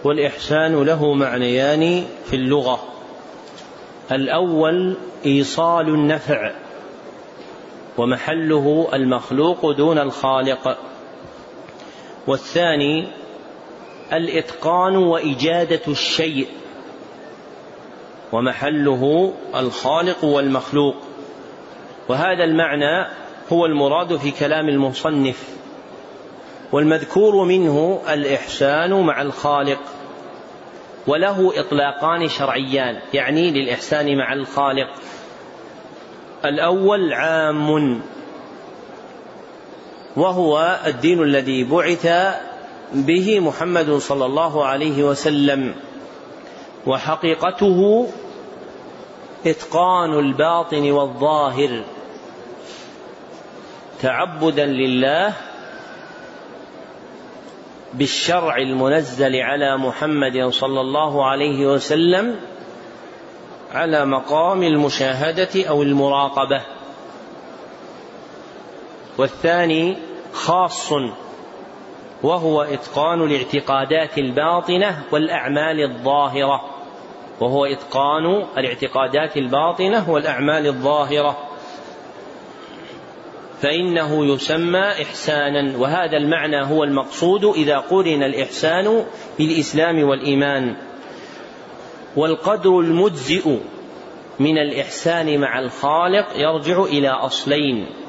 [0.04, 2.78] والإحسان له معنيان في اللغة.
[4.12, 6.50] الأول إيصال النفع.
[7.98, 10.76] ومحله المخلوق دون الخالق.
[12.26, 13.08] والثاني
[14.12, 16.48] الإتقان وإجادة الشيء
[18.32, 20.94] ومحله الخالق والمخلوق.
[22.08, 23.06] وهذا المعنى
[23.52, 25.48] هو المراد في كلام المصنف
[26.72, 29.80] والمذكور منه الإحسان مع الخالق
[31.06, 34.88] وله إطلاقان شرعيان يعني للإحسان مع الخالق.
[36.44, 38.00] الأول عام
[40.16, 42.06] وهو الدين الذي بعث
[42.92, 45.74] به محمد صلى الله عليه وسلم.
[46.86, 48.08] وحقيقته
[49.46, 51.82] إتقان الباطن والظاهر.
[54.00, 55.32] تعبدا لله
[57.94, 62.36] بالشرع المنزل على محمد صلى الله عليه وسلم
[63.72, 66.73] على مقام المشاهدة أو المراقبة.
[69.18, 69.96] والثاني
[70.32, 70.92] خاص
[72.22, 76.60] وهو إتقان الاعتقادات الباطنة والأعمال الظاهرة.
[77.40, 81.38] وهو إتقان الاعتقادات الباطنة والأعمال الظاهرة.
[83.60, 89.04] فإنه يسمى إحسانا وهذا المعنى هو المقصود إذا قرن الإحسان
[89.38, 90.76] بالإسلام والإيمان.
[92.16, 93.58] والقدر المجزئ
[94.40, 98.03] من الإحسان مع الخالق يرجع إلى أصلين.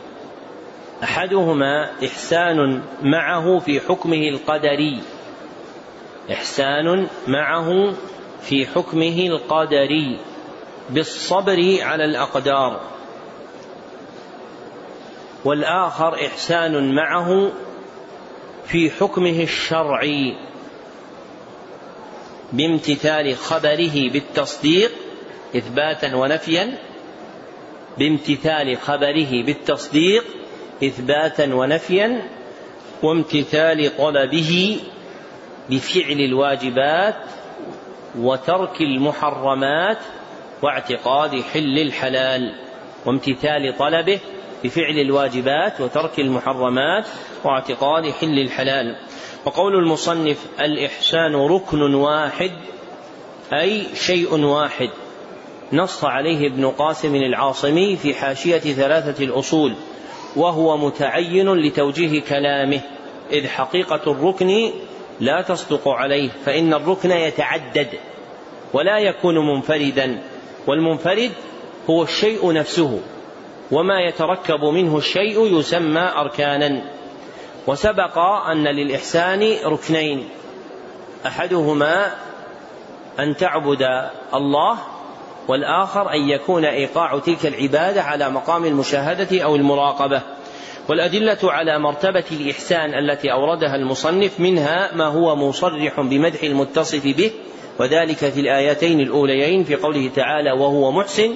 [1.04, 5.02] أحدهما إحسان معه في حكمه القدري.
[6.32, 7.94] إحسان معه
[8.42, 10.20] في حكمه القدري.
[10.90, 12.82] بالصبر على الأقدار.
[15.46, 17.52] والآخر إحسان معه
[18.66, 20.36] في حكمه الشرعي.
[22.54, 24.92] بامتثال خبره بالتصديق
[25.56, 26.78] إثباتا ونفيا.
[27.98, 30.24] بامتثال خبره بالتصديق
[30.84, 32.22] إثباتا ونفيا
[33.04, 34.80] وامتثال طلبه
[35.70, 37.16] بفعل الواجبات
[38.20, 39.98] وترك المحرمات
[40.62, 42.54] واعتقاد حل الحلال
[43.06, 44.20] وامتثال طلبه
[44.64, 47.08] بفعل الواجبات وترك المحرمات
[47.44, 48.96] واعتقاد حل الحلال.
[49.46, 52.52] وقول المصنف الإحسان ركن واحد
[53.54, 54.90] أي شيء واحد.
[55.74, 59.76] نص عليه ابن قاسم العاصمي في حاشية ثلاثة الأصول.
[60.36, 62.82] وهو متعين لتوجيه كلامه.
[63.32, 64.72] إذ حقيقة الركن
[65.20, 67.88] لا تصدق عليه فإن الركن يتعدد
[68.74, 70.22] ولا يكون منفردا
[70.68, 71.32] والمنفرد
[71.90, 73.00] هو الشيء نفسه
[73.72, 76.82] وما يتركب منه الشيء يسمى أركانا.
[77.68, 78.18] وسبق
[78.52, 80.30] أن للإحسان ركنين
[81.26, 82.12] أحدهما
[83.20, 84.78] أن تعبد الله
[85.48, 90.22] والآخر أن يكون إيقاع تلك العبادة على مقام المشاهدة أو المراقبة.
[90.90, 97.32] والأدلة على مرتبة الإحسان التي أوردها المصنف منها ما هو مصرح بمدح المتصف به
[97.80, 101.36] وذلك في الآيتين الأوليين في قوله تعالى وهو محسن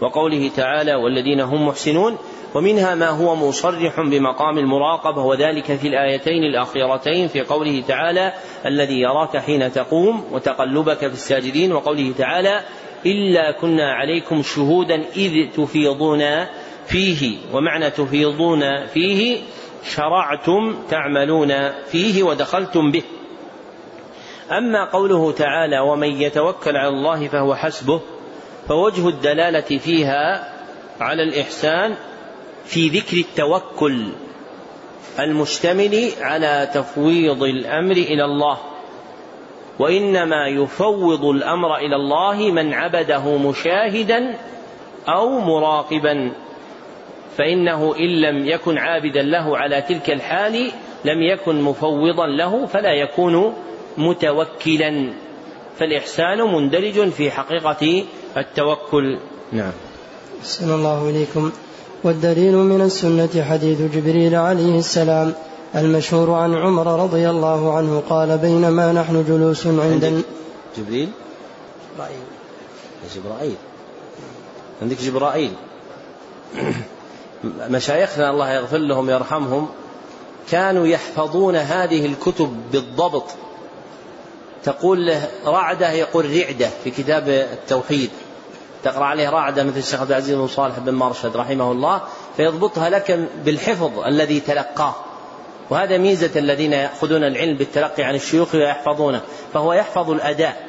[0.00, 2.16] وقوله تعالى والذين هم محسنون
[2.54, 8.32] ومنها ما هو مصرح بمقام المراقبة وذلك في الآيتين الأخيرتين في قوله تعالى
[8.66, 12.60] الذي يراك حين تقوم وتقلبك في الساجدين وقوله تعالى
[13.06, 16.44] إلا كنا عليكم شهودا إذ تفيضون
[16.86, 19.40] فيه ومعنى تفيضون فيه
[19.94, 23.02] شرعتم تعملون فيه ودخلتم به.
[24.50, 28.00] أما قوله تعالى ومن يتوكل على الله فهو حسبه
[28.68, 30.52] فوجه الدلالة فيها
[31.00, 31.94] على الإحسان
[32.64, 34.08] في ذكر التوكل
[35.18, 38.58] المشتمل على تفويض الأمر إلى الله.
[39.78, 44.34] وإنما يفوض الأمر إلى الله من عبده مشاهدا
[45.08, 46.32] أو مراقبا.
[47.36, 50.70] فإنه إن لم يكن عابدا له على تلك الحال
[51.04, 53.54] لم يكن مفوضا له فلا يكون
[53.98, 55.12] متوكلا.
[55.78, 58.04] فالإحسان مندرج في حقيقة
[58.36, 59.18] التوكل.
[59.52, 59.72] نعم.
[60.40, 61.52] أحسن الله إليكم.
[62.04, 65.34] والدليل من السنة حديث جبريل عليه السلام.
[65.76, 70.24] المشهور عن عمر رضي الله عنه قال بينما نحن جلوس عند
[70.76, 71.10] جبريل؟
[73.16, 73.56] جبرائيل.
[74.82, 75.52] عندك جبرائيل.
[77.44, 79.68] مشايخنا الله يغفر لهم يرحمهم
[80.50, 83.24] كانوا يحفظون هذه الكتب بالضبط.
[84.64, 88.10] تقول له رعدة يقول رعدة في كتاب التوحيد.
[88.84, 92.00] تقرأ عليه رعدة مثل الشيخ عبد العزيز بن صالح بن مرشد رحمه الله
[92.36, 94.94] فيضبطها لك بالحفظ الذي تلقاه.
[95.70, 99.20] وهذا ميزة الذين يأخذون العلم بالتلقي عن الشيوخ ويحفظونه
[99.54, 100.68] فهو يحفظ الأداء.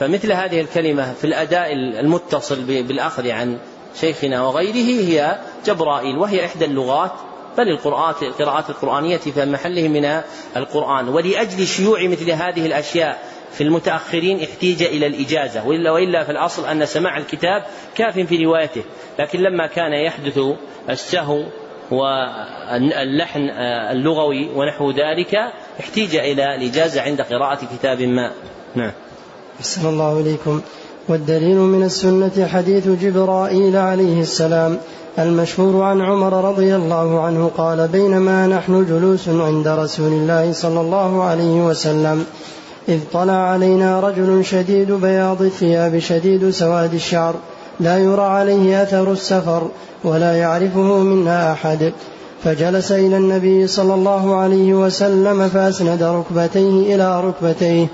[0.00, 3.58] فمثل هذه الكلمة في الأداء المتصل بالأخذ عن
[4.00, 7.12] شيخنا وغيره هي جبرائيل وهي إحدى اللغات
[7.58, 10.20] بل القراءات القراءات القرآنية في محله من
[10.56, 11.08] القرآن.
[11.08, 16.86] ولأجل شيوع مثل هذه الأشياء في المتأخرين احتيج إلى الإجازة وإلا وإلا في الأصل أن
[16.86, 18.82] سماع الكتاب كاف في روايته.
[19.18, 20.40] لكن لما كان يحدث
[20.90, 21.44] السهو
[21.90, 23.50] واللحن
[23.90, 25.34] اللغوي ونحو ذلك
[25.80, 28.30] احتيج إلى الإجازة عند قراءة كتاب ما.
[28.74, 28.92] نعم.
[29.60, 30.60] أحسن الله إليكم.
[31.08, 34.78] والدليل من السنة حديث جبرائيل عليه السلام
[35.18, 41.22] المشهور عن عمر رضي الله عنه قال بينما نحن جلوس عند رسول الله صلى الله
[41.22, 42.26] عليه وسلم
[42.88, 47.34] إذ طلع علينا رجل شديد بياض الثياب شديد سواد الشعر
[47.80, 49.68] لا يرى عليه أثر السفر
[50.04, 51.92] ولا يعرفه منا أحد.
[52.44, 57.86] فجلس إلى النبي صلى الله عليه وسلم فأسند ركبتيه إلى ركبتيه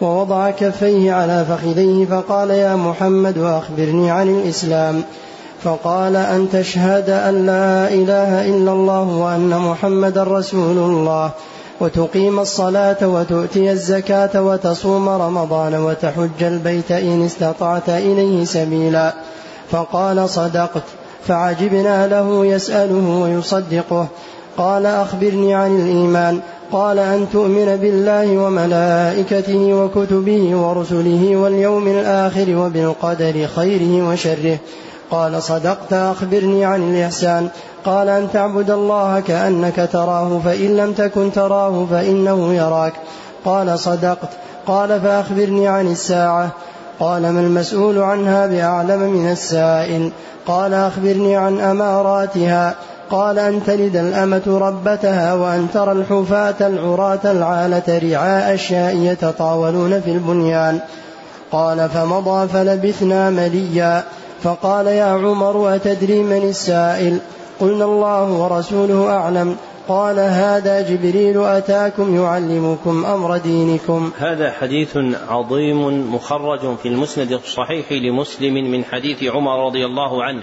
[0.00, 5.02] ووضع كفيه على فخذيه فقال يا محمد أخبرني عن الإسلام.
[5.64, 11.30] فقال أن تشهد أن لا إله إلا الله وأن محمدا رسول الله.
[11.80, 19.14] وتقيم الصلاة وتؤتي الزكاة وتصوم رمضان وتحج البيت إن استطعت إليه سبيلا.
[19.70, 20.82] فقال صدقت.
[21.28, 24.06] فعجبنا له يسأله ويصدقه.
[24.56, 26.40] قال أخبرني عن الإيمان.
[26.72, 34.58] قال أن تؤمن بالله وملائكته وكتبه ورسله واليوم الآخر وبالقدر خيره وشره.
[35.10, 37.48] قال صدقت أخبرني عن الإحسان.
[37.84, 42.92] قال أن تعبد الله كأنك تراه فإن لم تكن تراه فإنه يراك.
[43.44, 44.28] قال صدقت.
[44.66, 46.48] قال فأخبرني عن الساعة.
[47.00, 50.10] قال ما المسؤول عنها بأعلم من السائل؟
[50.46, 52.74] قال أخبرني عن أماراتها.
[53.10, 60.78] قال أن تلد الأمة ربتها وأن ترى الحفاة العراة العالة رعاء الشاء يتطاولون في البنيان.
[61.52, 64.02] قال فمضى فلبثنا مليا.
[64.42, 67.18] فقال يا عمر أتدري من السائل؟
[67.60, 69.56] قلنا الله ورسوله أعلم.
[69.88, 74.10] قال هذا جبريل أتاكم يعلمكم أمر دينكم.
[74.18, 74.96] هذا حديث
[75.28, 80.42] عظيم مخرج في المسند الصحيح لمسلم من حديث عمر رضي الله عنه.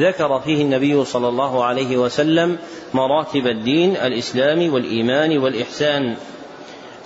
[0.00, 2.58] ذكر فيه النبي صلى الله عليه وسلم
[2.94, 6.16] مراتب الدين الإسلام والإيمان والإحسان.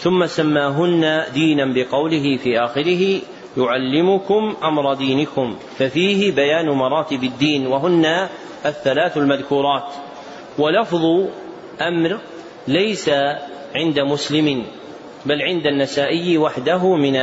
[0.00, 3.20] ثم سماهن دينا بقوله في آخره
[3.56, 8.28] يعلمكم أمر دينكم ففيه بيان مراتب الدين وهن
[8.66, 9.92] الثلاث المذكورات.
[10.58, 11.04] ولفظ
[11.80, 12.18] أمر
[12.68, 13.08] ليس
[13.74, 14.64] عند مسلم
[15.26, 17.16] بل عند النسائي وحده من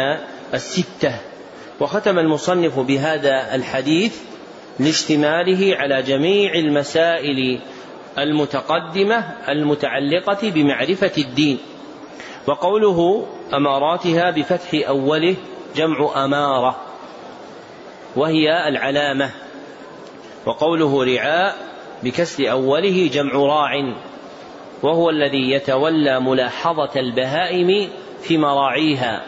[0.53, 1.15] الستة.
[1.79, 4.21] وختم المصنف بهذا الحديث
[4.79, 7.59] لاشتماله على جميع المسائل
[8.17, 11.57] المتقدمة المتعلقة بمعرفة الدين.
[12.47, 15.35] وقوله أماراتها بفتح أوله
[15.75, 16.75] جمع أمارة
[18.15, 19.29] وهي العلامة
[20.45, 21.55] وقوله رعاء
[22.03, 23.95] بكسر أوله جمع راع
[24.83, 27.89] وهو الذي يتولى ملاحظة البهائم
[28.21, 29.23] في مراعيها.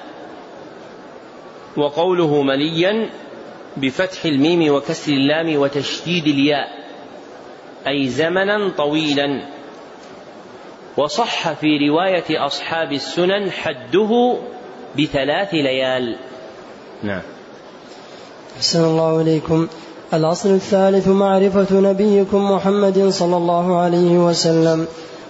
[1.78, 3.10] وقوله مليا
[3.78, 6.68] بفتح الميم وكسر اللام وتشديد الياء
[7.88, 9.41] أي زمنا طويلا.
[10.98, 14.38] وصح في رواية أصحاب السنن حده
[14.98, 16.18] بثلاث ليال.
[17.04, 17.22] نعم.
[18.58, 19.68] أحسن الله إليكم.
[20.14, 24.86] الأصل الثالث معرفة نبيكم محمد صلى الله عليه وسلم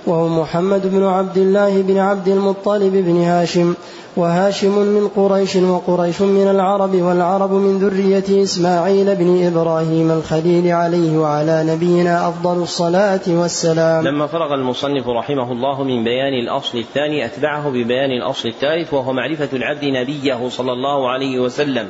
[0.07, 3.73] وهو محمد بن عبد الله بن عبد المطلب بن هاشم
[4.17, 11.63] وهاشم من قريش وقريش من العرب والعرب من ذرية إسماعيل بن إبراهيم الخليل عليه وعلى
[11.63, 14.07] نبينا أفضل الصلاة والسلام.
[14.07, 19.49] لما فرغ المصنف رحمه الله من بيان الأصل الثاني أتبعه ببيان الأصل الثالث وهو معرفة
[19.53, 21.89] العبد نبيه صلى الله عليه وسلم.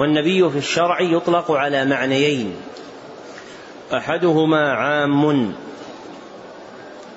[0.00, 2.52] والنبي في الشرع يطلق على معنيين.
[3.92, 5.52] أحدهما عام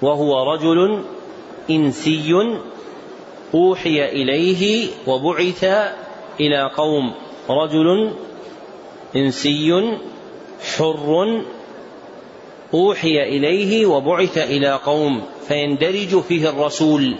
[0.02, 1.04] وهو رجل
[1.70, 2.34] إنسي
[3.54, 5.64] أوحي إليه وبعث
[6.39, 7.14] إلى قوم
[7.49, 8.14] رجل
[9.16, 9.97] إنسي
[10.78, 11.41] حر
[12.74, 17.16] أوحي إليه وبعث إلى قوم فيندرج فيه الرسول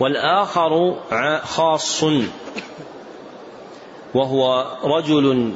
[0.00, 0.96] والآخر
[1.42, 2.04] خاص
[4.14, 5.52] وهو رجل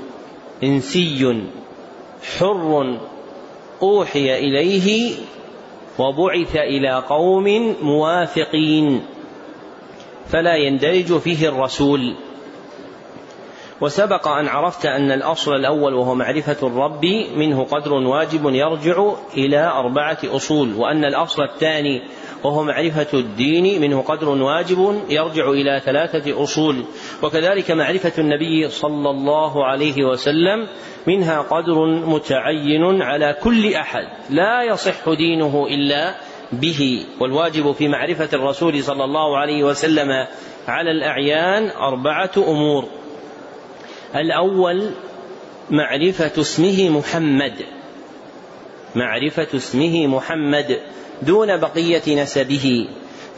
[0.63, 1.43] إنسي
[2.39, 2.99] حر
[3.83, 5.15] أوحي إليه
[5.99, 9.03] وبعث إلى قوم موافقين
[10.29, 12.15] فلا يندرج فيه الرسول.
[13.81, 17.05] وسبق أن عرفت أن الأصل الأول وهو معرفة الرب
[17.37, 22.03] منه قدر واجب يرجع إلى أربعة أصول وأن الأصل الثاني
[22.45, 26.85] وهو معرفة الدين منه قدر واجب يرجع إلى ثلاثة أصول.
[27.23, 30.69] وكذلك معرفة النبي صلى الله عليه وسلم
[31.07, 36.15] منها قدر متعين على كل أحد لا يصح دينه إلا
[36.53, 37.07] به.
[37.21, 40.27] والواجب في معرفة الرسول صلى الله عليه وسلم
[40.69, 42.85] على الأعيان أربعة أمور.
[44.17, 44.91] الأول
[45.71, 47.55] معرفة اسمه محمد.
[48.97, 50.81] معرفة اسمه محمد.
[51.23, 52.89] دون بقية نسبه.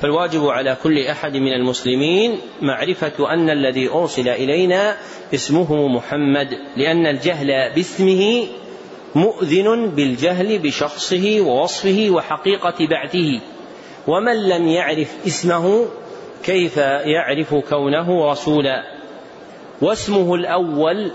[0.03, 4.97] فالواجب على كل أحد من المسلمين معرفة أن الذي أرسل إلينا
[5.35, 8.47] اسمه محمد لأن الجهل باسمه
[9.14, 13.41] مؤذن بالجهل بشخصه ووصفه وحقيقة بعثه.
[14.07, 15.87] ومن لم يعرف اسمه
[16.45, 18.83] كيف يعرف كونه رسولا؟
[19.80, 21.12] واسمه الأول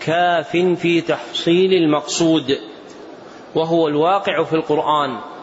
[0.00, 2.58] كاف في تحصيل المقصود
[3.54, 5.33] وهو الواقع في القرآن.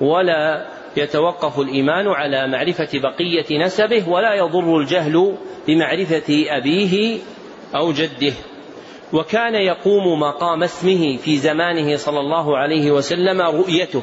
[0.00, 0.66] ولا
[0.96, 5.36] يتوقف الإيمان على معرفة بقية نسبه ولا يضر الجهل
[5.68, 7.18] بمعرفة أبيه
[7.76, 8.32] أو جده.
[9.12, 14.02] وكان يقوم مقام اسمه في زمانه صلى الله عليه وسلم رؤيته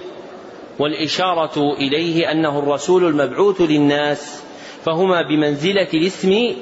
[0.80, 4.44] والإشارة إليه أنه الرسول المبعوث للناس
[4.86, 6.56] فهما بمنزلة الاسم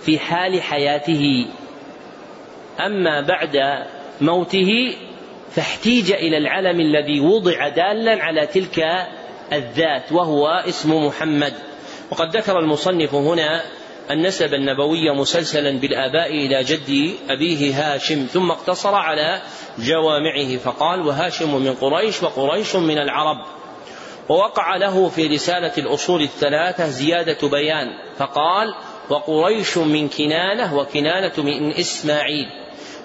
[0.00, 1.46] في حال حياته.
[2.80, 3.56] أما بعد
[4.20, 4.94] موته
[5.54, 8.84] فاحتيج إلى العلم الذي وضع دالا على تلك
[9.52, 11.54] الذات وهو اسم محمد.
[12.10, 13.62] وقد ذكر المصنف هنا
[14.10, 19.40] النسب النبوي مسلسلا بالآباء إلى جد أبيه هاشم ثم اقتصر على
[19.78, 23.36] جوامعه فقال وهاشم من قريش وقريش من العرب
[24.28, 27.86] ووقع له في رسالة الأصول الثلاثة زيادة بيان
[28.18, 28.74] فقال
[29.10, 32.46] وقريش من كنانة وكنانة من إسماعيل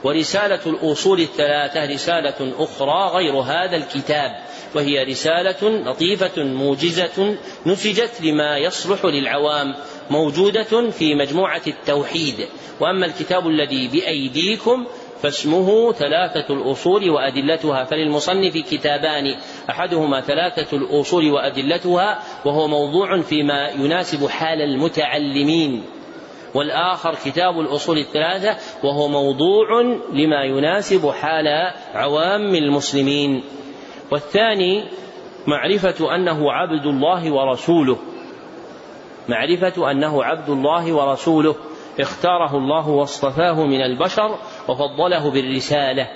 [0.03, 4.31] ورسالة الأصول الثلاثة رسالة أخرى غير هذا الكتاب
[4.75, 9.75] وهي رسالة لطيفة موجزة نسجت لما يصلح للعوام
[10.09, 12.47] موجودة في مجموعة التوحيد.
[12.79, 14.85] وأما الكتاب الذي بأيديكم
[15.21, 19.35] فاسمه ثلاثة الأصول وأدلتها فللمصنف كتابان
[19.69, 25.83] أحدهما ثلاثة الأصول وأدلتها وهو موضوع فيما يناسب حال المتعلمين.
[26.55, 29.81] والآخر كتاب الأصول الثلاثة وهو موضوع
[30.13, 31.47] لما يناسب حال
[31.93, 33.43] عوام المسلمين.
[34.11, 34.83] والثاني
[35.47, 37.97] معرفة أنه عبد الله ورسوله.
[39.29, 41.55] معرفة أنه عبد الله ورسوله.
[41.99, 44.37] اختاره الله واصطفاه من البشر
[44.67, 46.07] وفضله بالرسالة.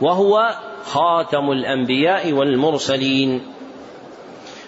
[0.00, 3.42] وهو خاتم الأنبياء والمرسلين.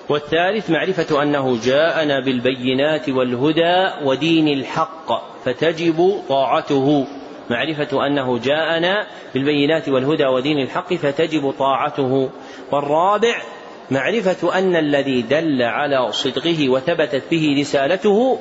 [0.09, 5.09] والثالث معرفة أنه جاءنا بالبينات والهدى ودين الحق
[5.44, 7.07] فتجب طاعته.
[7.50, 12.30] معرفة أنه جاءنا بالبينات والهدى ودين الحق فتجب طاعته.
[12.72, 13.42] والرابع
[13.90, 18.38] معرفة أن الذي دل على صدقه وثبتت به رسالته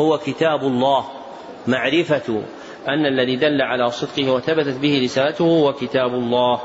[0.00, 1.04] هو كتاب الله.
[1.66, 2.42] معرفة
[2.88, 6.60] أن الذي دل على صدقه وثبتت به رسالته هو كتاب الله.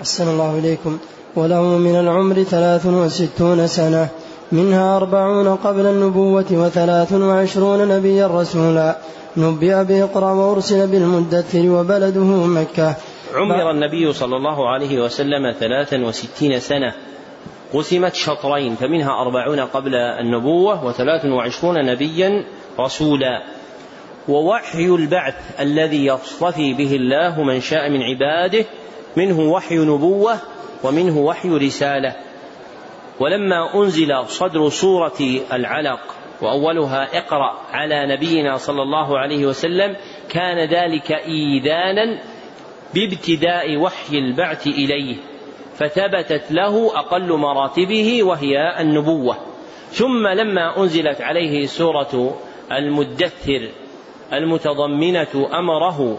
[0.00, 0.98] أحسن الله إليكم.
[1.36, 4.08] وله من العمر ثلاث وستون سنة
[4.52, 8.98] منها أربعون قبل النبوة وثلاث وعشرون نبيا رسولا.
[9.36, 12.94] نبئ بإقرأ وأرسل بالمدثر وبلده مكة.
[13.34, 16.92] عمر النبي صلى الله عليه وسلم ثلاثا وستين سنة.
[17.72, 22.44] قسمت شطرين فمنها أربعون قبل النبوة وثلاث وعشرون نبيا
[22.80, 23.42] رسولا.
[24.28, 28.64] ووحي البعث الذي يصطفي به الله من شاء من عباده
[29.16, 30.38] منه وحي نبوة
[30.84, 32.16] ومنه وحي رسالة.
[33.20, 35.18] ولما أنزل صدر سورة
[35.52, 36.00] العلق
[36.42, 39.96] وأولها اقرأ على نبينا صلى الله عليه وسلم
[40.28, 42.22] كان ذلك إيذانا
[42.94, 45.16] بابتداء وحي البعث إليه
[45.76, 49.36] فثبتت له أقل مراتبه وهي النبوة.
[49.90, 52.36] ثم لما أنزلت عليه سورة
[52.72, 53.68] المدثر
[54.32, 56.18] المتضمنة أمره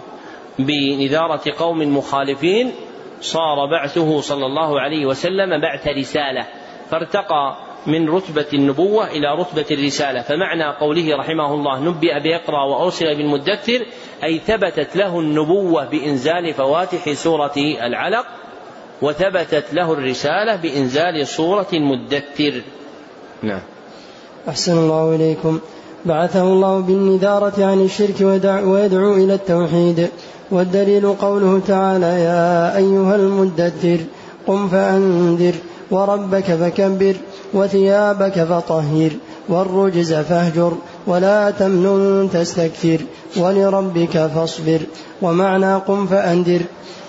[0.59, 2.71] بنذارة قوم مخالفين
[3.21, 6.45] صار بعثه صلى الله عليه وسلم بعث رسالة
[6.91, 7.57] فارتقى
[7.87, 10.21] من رتبة النبوة إلى رتبة الرسالة.
[10.21, 13.85] فمعنى قوله رحمه الله نبئ بيقرأ وأرسل بالمدثر
[14.23, 18.25] أي ثبتت له النبوة بإنزال فواتح سورة العلق
[19.01, 22.61] وثبتت له الرسالة بإنزال سورة المدثر.
[23.43, 23.61] نعم.
[24.49, 25.59] أحسن الله إليكم.
[26.05, 28.21] بعثه الله بالنذارة عن الشرك
[28.65, 30.07] ويدعو إلى التوحيد.
[30.51, 33.97] والدليل قوله تعالى يا أيها المدثر
[34.47, 35.53] قم فأنذر
[35.91, 37.15] وربك فكبر
[37.53, 39.11] وثيابك فطهر
[39.49, 40.73] والرجز فاهجر
[41.07, 42.99] ولا تمنن تستكثر
[43.37, 44.79] ولربك فاصبر.
[45.21, 46.61] ومعنى قم فأنذر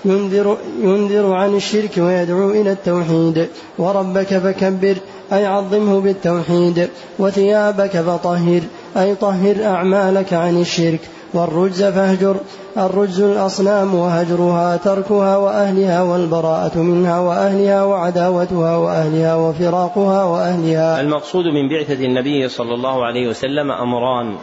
[0.05, 3.47] ينذر, ينذر عن الشرك ويدعو إلى التوحيد.
[3.79, 4.97] وربك فكبر
[5.33, 6.89] أي عظمه بالتوحيد.
[7.19, 8.61] وثيابك فطهر
[8.97, 11.01] أي طهر أعمالك عن الشرك
[11.35, 12.37] والرجز فاهجر.
[12.79, 21.01] الرجز الأصنام وهجرها تركها وأهلها والبراءة منها وأهلها وعداوتها وأهلها وفراقها وأهلها.
[21.01, 24.37] المقصود من بعثة النبي صلى الله عليه وسلم أمران.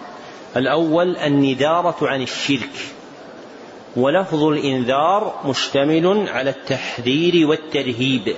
[0.57, 2.75] الأول الندارة عن الشرك
[3.95, 8.35] ولفظ الإنذار مشتمل على التحذير والترهيب.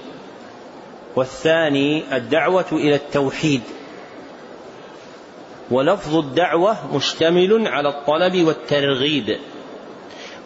[1.16, 3.62] والثاني الدعوة إلى التوحيد.
[5.72, 9.38] ولفظ الدعوة مشتمل على الطلب والترغيب.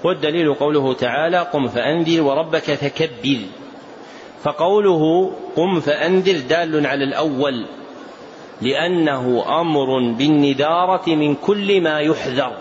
[0.04, 3.40] والدليل قوله تعالى قم فأنذر وربك فكبر.
[4.44, 7.66] فقوله قم فأنذر دال على الأول
[8.62, 12.58] لأنه أمر بالندارة من كل ما يحذر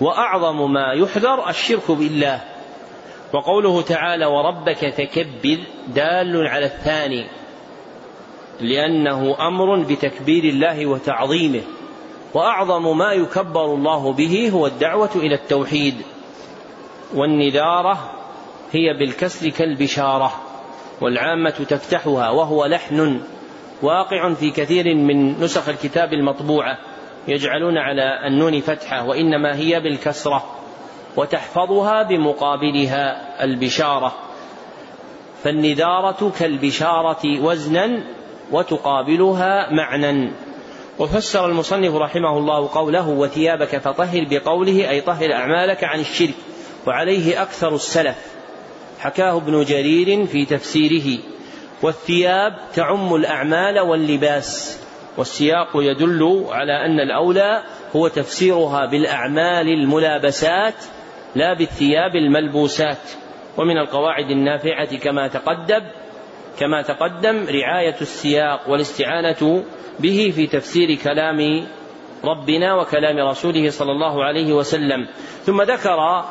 [0.00, 2.40] وأعظم ما يحذر الشرك بالله.
[3.32, 5.58] وقوله تعالى وربك فكبر
[5.88, 7.26] دال على الثاني
[8.60, 11.62] لأنه أمر بتكبير الله وتعظيمه
[12.34, 15.94] وأعظم ما يكبر الله به هو الدعوة إلى التوحيد
[17.14, 17.98] والندارة
[18.72, 20.32] هي بالكسر كالبشارة
[21.00, 23.20] والعامة تفتحها وهو لحن
[23.82, 26.78] واقع في كثير من نسخ الكتاب المطبوعة
[27.28, 30.44] يجعلون على النون فتحة وإنما هي بالكسرة
[31.16, 34.14] وتحفظها بمقابلها البشارة
[35.42, 38.02] فالنذارة كالبشارة وزنا
[38.52, 40.32] وتقابلها معنى.
[40.98, 46.34] وفسر المصنف رحمه الله قوله وثيابك فطهر بقوله أي طهر أعمالك عن الشرك
[46.86, 48.16] وعليه أكثر السلف
[49.00, 51.18] حكاه ابن جرير في تفسيره
[51.82, 54.80] والثياب تعم الأعمال واللباس
[55.16, 57.62] والسياق يدل على أن الأولى
[57.96, 60.74] هو تفسيرها بالأعمال الملابسات
[61.34, 62.98] لا بالثياب الملبوسات
[63.56, 65.80] ومن القواعد النافعة كما تقدم
[66.58, 69.64] كما تقدم رعاية السياق والاستعانة
[70.00, 71.66] به في تفسير كلام
[72.24, 75.08] ربنا وكلام رسوله صلى الله عليه وسلم.
[75.44, 76.24] ثم ذكر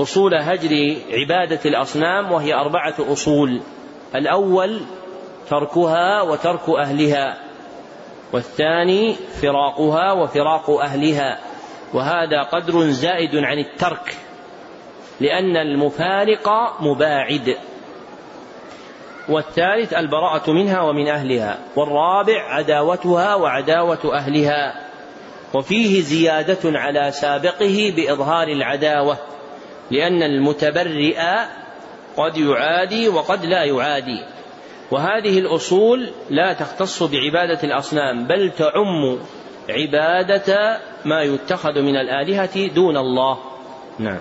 [0.00, 3.60] أصول هجر عبادة الأصنام وهي أربعة أصول.
[4.14, 4.80] الأول
[5.50, 7.36] تركها وترك أهلها
[8.32, 11.38] والثاني فراقها وفراق أهلها
[11.94, 14.16] وهذا قدر زائد عن الترك
[15.20, 16.48] لأن المفارق
[16.80, 17.56] مباعد.
[19.28, 24.90] والثالث البراءة منها ومن أهلها والرابع عداوتها وعداوة أهلها.
[25.54, 29.18] وفيه زيادة على سابقه بإظهار العداوة
[29.90, 31.20] لأن المتبرئ
[32.16, 34.24] قد يعادي وقد لا يعادي.
[34.90, 39.18] وهذه الأصول لا تختص بعبادة الأصنام بل تعم
[39.68, 43.38] عبادة ما يتخذ من الآلهة دون الله.
[43.98, 44.20] نعم.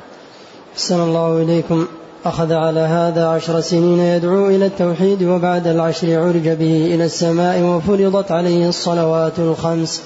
[0.73, 1.87] أحسن الله إليكم.
[2.25, 8.31] أخذ على هذا عشر سنين يدعو إلى التوحيد وبعد العشر عرج به إلى السماء وفرضت
[8.31, 10.03] عليه الصلوات الخمس.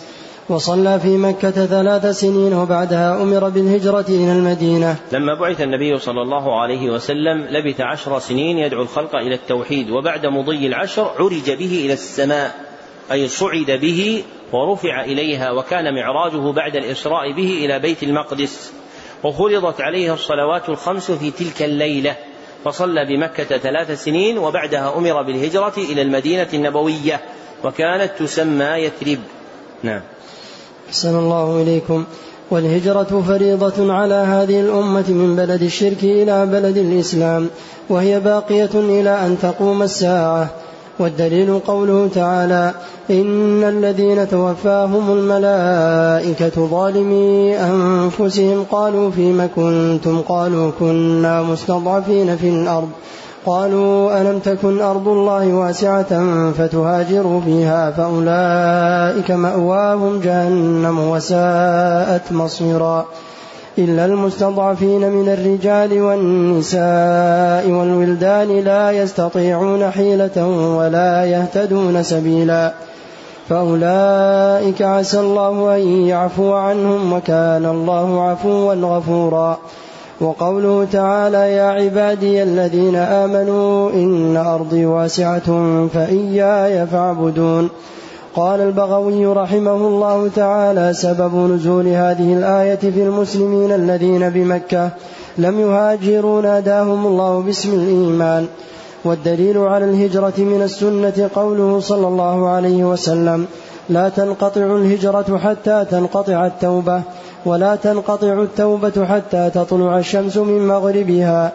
[0.50, 4.96] وصلى في مكة ثلاث سنين وبعدها أمر بالهجرة إلى المدينة.
[5.12, 10.26] لما بعث النبي صلى الله عليه وسلم لبث عشر سنين يدعو الخلق إلى التوحيد وبعد
[10.26, 12.52] مضي العشر عرج به إلى السماء
[13.12, 18.72] أي صعد به ورفع إليها وكان معراجه بعد الإسراء به إلى بيت المقدس.
[19.24, 22.16] وفرضت عليه الصلوات الخمس في تلك الليلة
[22.66, 27.22] فصلى بمكة ثلاث سنين وبعدها أمر بالهجرة إلى المدينة النبوية
[27.64, 29.20] وكانت تسمى يثرب.
[29.84, 30.02] نعم.
[30.90, 32.06] أحسن الله إليكم.
[32.52, 37.50] والهجرة فريضة على هذه الأمة من بلد الشرك إلى بلد الإسلام
[37.90, 40.50] وهي باقية إلى أن تقوم الساعة.
[41.00, 42.72] والدليل قوله تعالى
[43.10, 52.90] إن الذين توفاهم الملائكة ظالمي أنفسهم قالوا فيم كنتم؟ قالوا كنا مستضعفين في الأرض.
[53.46, 63.06] قالوا ألم تكن أرض الله واسعة فتهاجروا فيها فأولئك مأواهم جهنم وساءت مصيرا.
[63.78, 70.48] إلا المستضعفين من الرجال والنساء والولدان لا يستطيعون حيلة
[70.78, 72.74] ولا يهتدون سبيلا.
[73.50, 79.58] فأولئك عسى الله أن يعفو عنهم وكان الله عفوا غفورا.
[80.22, 85.48] وقوله تعالى يا عبادي الذين آمنوا إن أرضي واسعة
[85.94, 87.70] فإياي فاعبدون
[88.36, 94.90] قال البغوي رحمه الله تعالى سبب نزول هذه الآية في المسلمين الذين بمكة.
[95.38, 98.48] لم يهاجروا ناداهم الله باسم الإيمان.
[99.06, 103.48] والدليل على الهجرة من السنة قوله صلى الله عليه وسلم
[103.90, 107.02] لا تنقطع الهجرة حتى تنقطع التوبة
[107.46, 111.52] ولا تنقطع التوبة حتى تطلع الشمس من مغربها.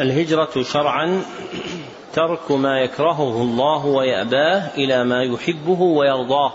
[0.00, 1.22] الهجرة شرعا
[2.14, 6.52] ترك ما يكرهه الله ويأباه إلى ما يحبه ويرضاه.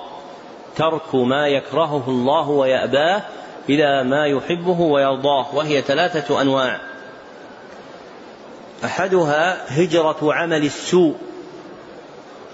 [0.76, 3.24] ترك ما يكرهه الله ويأباه
[3.70, 6.82] إلى ما يحبه ويرضاه وهي ثلاثة أنواع.
[8.86, 11.16] أحدها هجرة عمل السوء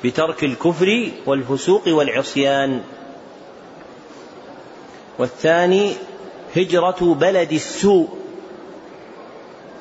[0.04, 2.82] بترك الكفر والفسوق والعصيان.
[5.20, 5.94] والثاني
[6.56, 8.15] هجرة بلد السوء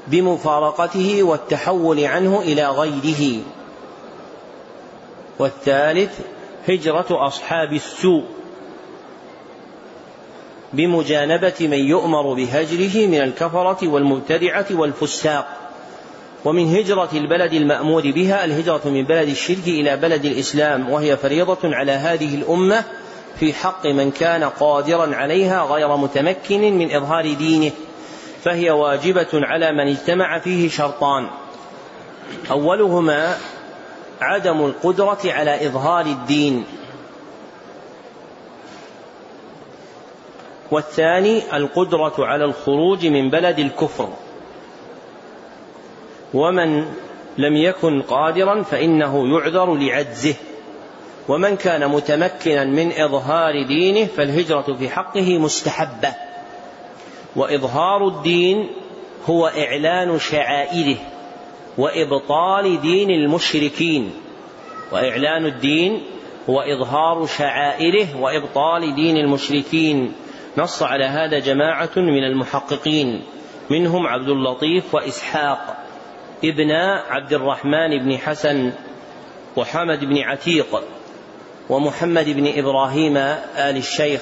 [0.09, 3.41] بمفارقته والتحول عنه إلى غيره.
[5.39, 6.21] والثالث
[6.69, 8.25] هجرة أصحاب السوء.
[10.73, 15.47] بمجانبة من يؤمر بهجره من الكفرة والمبتدعة والفساق.
[16.45, 20.91] ومن هجرة البلد المأمور بها الهجرة من بلد الشرك إلى بلد الإسلام.
[20.91, 22.85] وهي فريضة على هذه الأمة
[23.41, 27.71] في حق من كان قادرا عليها غير متمكن من إظهار دينه.
[28.45, 31.29] فهي واجبة على من اجتمع فيه شرطان.
[32.51, 33.37] أولهما
[34.21, 36.65] عدم القدرة على إظهار الدين.
[40.71, 44.09] والثاني القدرة على الخروج من بلد الكفر.
[46.35, 46.85] ومن
[47.39, 50.35] لم يكن قادرا فإنه يعذر لعجزه.
[51.29, 56.24] ومن كان متمكنا من إظهار دينه فالهجرة في حقه مستحبة.
[57.37, 58.69] وإظهار الدين
[59.27, 60.97] هو إعلان شعائره
[61.79, 64.13] وإبطال دين المشركين.
[64.93, 66.03] وإعلان الدين
[66.51, 70.13] هو إظهار شعائره وإبطال دين المشركين.
[70.59, 73.23] نص على هذا جماعة من المحققين
[73.71, 75.77] منهم عبد اللطيف وإسحاق
[76.45, 76.71] ابن
[77.11, 78.73] عبد الرحمن بن حسن
[79.57, 80.83] وحمد بن عتيق
[81.69, 84.21] ومحمد بن إبراهيم آل الشيخ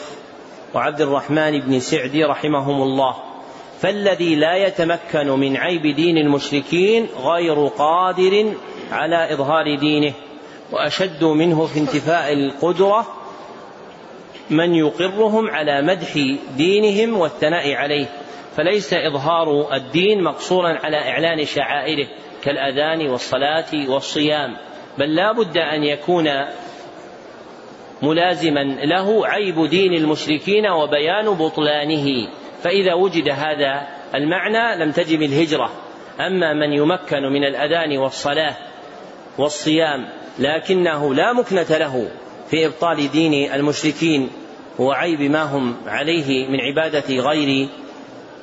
[0.75, 3.17] وعبد الرحمن بن سعدي رحمهم الله.
[3.81, 8.55] فالذي لا يتمكن من عيب دين المشركين غير قادر
[8.93, 10.13] على إظهار دينه
[10.73, 13.07] وأشد منه في انتفاء القدرة
[14.51, 18.07] من يقرهم على مدح دينهم والثناء عليه.
[18.57, 22.09] فليس إظهار الدين مقصورا على إعلان شعائره
[22.43, 24.57] كالأذان والصلاة والصيام
[24.99, 26.29] بل لا بد أن يكون
[28.03, 32.29] ملازما له عيب دين المشركين وبيان بطلانه.
[32.63, 35.71] فإذا وجد هذا المعنى لم تجب الهجرة.
[36.21, 38.57] أما من يمكن من الأذان والصلاة
[39.39, 42.09] والصيام لكنه لا مكنة له
[42.51, 44.31] في إبطال دين المشركين
[44.79, 47.69] وعيب ما هم عليه من عبادة غير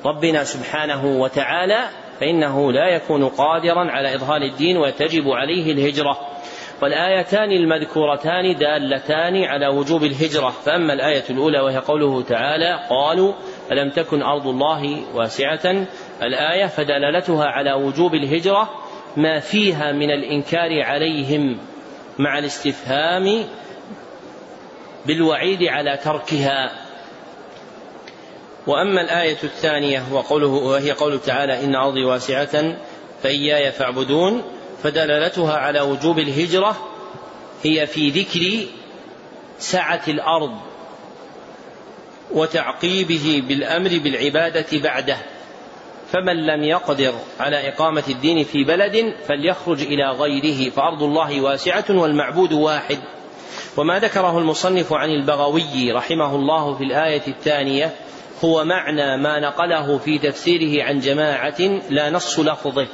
[0.04, 1.88] ربنا سبحانه وتعالى
[2.20, 6.18] فإنه لا يكون قادرا على إظهار الدين وتجب عليه الهجرة.
[6.82, 10.50] والآيتان المذكورتان دالتان على وجوب الهجرة.
[10.50, 13.32] فأما الآية الأولى وهي قوله تعالى قالوا
[13.72, 15.86] ألم تكن أرض الله واسعة؟
[16.22, 18.70] الآية فدلالتها على وجوب الهجرة
[19.16, 21.58] ما فيها من الإنكار عليهم
[22.18, 23.44] مع الاستفهام
[25.06, 26.70] بالوعيد على تركها.
[28.66, 32.76] وأما الآية الثانية وقوله وهي قوله تعالى إن أرضي واسعة
[33.22, 34.59] فإياي فاعبدون.
[34.82, 36.76] فدلالتها على وجوب الهجرة
[37.62, 38.66] هي في ذكر
[39.58, 40.58] سعة الأرض
[42.32, 45.16] وتعقيبه بالأمر بالعبادة بعده.
[46.12, 50.70] فمن لم يقدر على إقامة الدين في بلد فليخرج إلى غيره.
[50.70, 52.98] فأرض الله واسعة والمعبود واحد.
[53.76, 57.94] وما ذكره المصنف عن البغوي رحمه الله في الآية الثانية
[58.44, 61.60] هو معنى ما نقله في تفسيره عن جماعة
[61.90, 62.86] لا نص لفظه.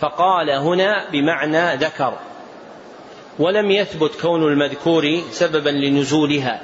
[0.00, 2.18] فقال هنا بمعنى ذكر.
[3.38, 6.62] ولم يثبت كون المذكور سببا لنزولها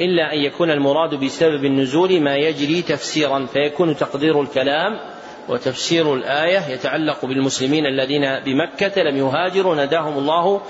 [0.00, 5.00] إلا أن يكون المراد بسبب النزول ما يجري تفسيرا فيكون تقدير الكلام
[5.48, 9.74] وتفسير الآية يتعلق بالمسلمين الذين بمكة لم يهاجروا.
[9.74, 10.60] ناداهم الله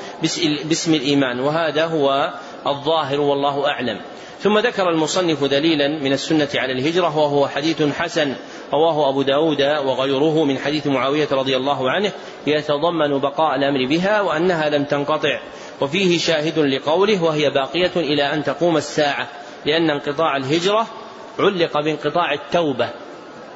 [0.68, 2.34] باسم الإيمان وهذا هو
[2.66, 4.00] الظاهر والله أعلم.
[4.40, 8.34] ثم ذكر المصنف دليلا من السنة على الهجرة وهو حديث حسن
[8.74, 12.12] رواه أبو داود وغيره من حديث معاوية رضي الله عنه
[12.46, 15.40] يتضمن بقاء الأمر بها وأنها لم تنقطع.
[15.80, 19.28] وفيه شاهد لقوله وهي باقية إلى أن تقوم الساعة
[19.66, 20.86] لأن انقطاع الهجرة
[21.38, 22.88] علق بانقطاع التوبة.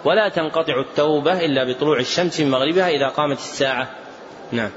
[0.04, 3.88] ولا تنقطع التوبة إلا بطلوع الشمس من مغربها إذا قامت الساعة.
[4.52, 4.70] نعم.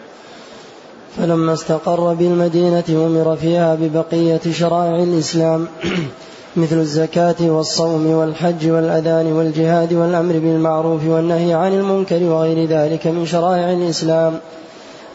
[1.18, 5.68] فلما استقر بالمدينة أمر فيها ببقية شرائع الإسلام.
[6.56, 13.72] مثل الزكاة والصوم والحج والأذان والجهاد والأمر بالمعروف والنهي عن المنكر وغير ذلك من شرائع
[13.72, 14.34] الإسلام.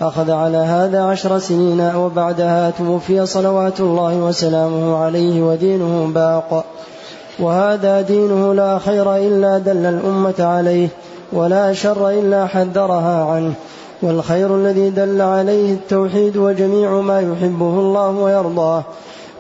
[0.01, 6.65] أخذ على هذا عشر سنين وبعدها توفي صلوات الله وسلامه عليه ودينه باق.
[7.39, 10.89] وهذا دينه لا خير إلا دل الأمة عليه
[11.33, 13.53] ولا شر إلا حذرها عنه.
[14.03, 18.83] والخير الذي دل عليه التوحيد وجميع ما يحبه الله ويرضاه.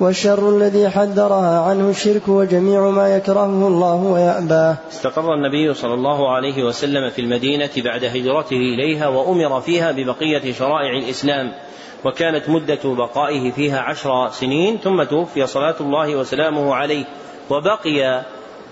[0.00, 6.64] والشر الذي حذرها عنه الشرك وجميع ما يكرهه الله ويأباه استقر النبي صلى الله عليه
[6.64, 11.52] وسلم في المدينة بعد هجرته إليها وأمر فيها ببقية شرائع الإسلام
[12.04, 17.04] وكانت مدة بقائه فيها عشر سنين ثم توفي صلاة الله وسلامه عليه
[17.50, 18.22] وبقي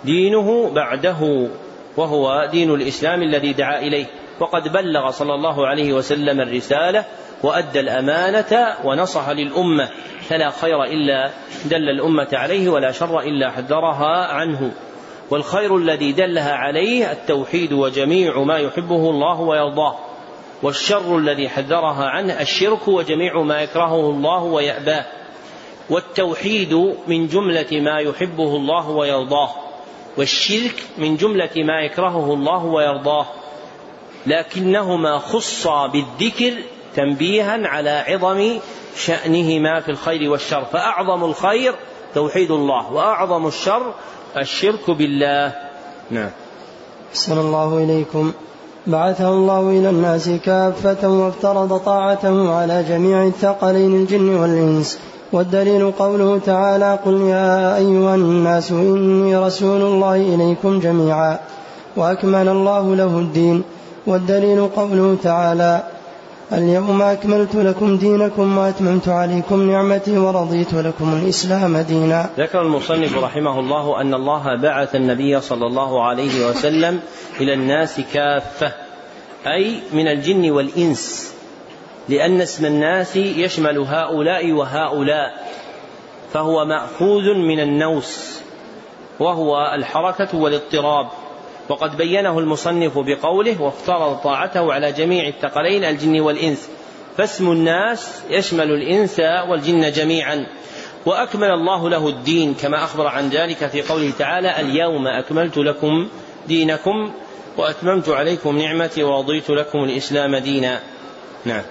[0.05, 1.49] دينه بعده
[1.97, 4.07] وهو دين الإسلام الذي دعا إليه
[4.41, 7.05] وقد بلغ صلى الله عليه وسلم الرسالة
[7.43, 9.89] وأدى الأمانة ونصح للأمة
[10.29, 11.31] فلا خير إلا
[11.65, 14.73] دل الأمة عليه ولا شر إلا حذرها عنه.
[15.31, 19.99] والخير الذي دلها عليه التوحيد وجميع ما يحبه الله ويرضاه
[20.63, 25.05] والشر الذي حذرها عنه الشرك وجميع ما يكرهه الله ويأباه.
[25.91, 26.75] والتوحيد
[27.07, 29.51] من جملة ما يحبه الله ويرضاه
[30.17, 33.27] والشرك من جملة ما يكرهه الله ويرضاه.
[34.27, 36.53] لكنهما خصا بالذكر
[36.97, 38.59] تنبيها على عظم
[38.97, 40.65] شأنهما في الخير والشر.
[40.65, 41.75] فأعظم الخير
[42.15, 43.93] توحيد الله وأعظم الشر
[44.37, 45.53] الشرك بالله.
[46.11, 46.31] نعم.
[47.11, 48.33] أحسن الله إليكم.
[48.87, 54.99] بعثه الله إلى الناس كافة وافترض طاعته على جميع الثقلين الجن والإنس.
[55.33, 61.39] والدليل قوله تعالى قل يا أيها الناس إني رسول الله إليكم جميعا.
[61.97, 63.63] وأكمل الله له الدين.
[64.07, 65.83] والدليل قوله تعالى
[66.59, 72.31] اليوم أكملت لكم دينكم وأتممت عليكم نعمتي ورضيت لكم الإسلام دينا.
[72.39, 77.01] ذكر المصنف رحمه الله أن الله بعث النبي صلى الله عليه وسلم
[77.41, 78.73] إلى الناس كافة
[79.47, 81.35] أي من الجن والإنس
[82.09, 85.49] لأن اسم الناس يشمل هؤلاء وهؤلاء
[86.33, 88.41] فهو مأخوذ من النوس
[89.21, 91.07] وهو الحركة والاضطراب.
[91.69, 96.69] وقد بينه المصنف بقوله وافترض طاعته على جميع الثقلين الجن والإنس
[97.17, 100.47] فاسم الناس يشمل الإنس والجن جميعا
[101.07, 102.55] وأكمل الله له الدين.
[102.55, 106.09] كما أخبر عن ذلك في قوله تعالى اليوم أكملت لكم
[106.49, 107.13] دينكم
[107.57, 110.81] وأتممت عليكم نعمتي ورضيت لكم الإسلام دينا.
[111.45, 111.63] نعم.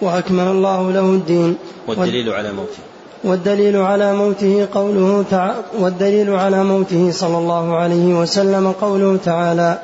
[0.00, 1.58] وأكمل الله له الدين.
[1.86, 2.82] والدليل على موته.
[3.24, 9.78] والدليل على موته قوله تعالى والدليل على موته صلى الله عليه وسلم قوله تعالى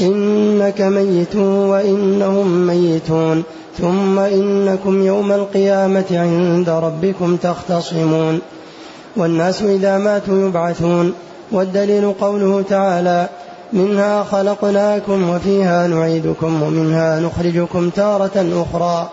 [0.00, 3.42] إنك ميت وإنهم ميتون
[3.78, 8.40] ثم إنكم يوم القيامة عند ربكم تختصمون.
[9.16, 11.12] والناس إذا ماتوا يبعثون
[11.52, 13.28] والدليل قوله تعالى
[13.72, 19.08] منها خلقناكم وفيها نعيدكم ومنها نخرجكم تارة أخرى.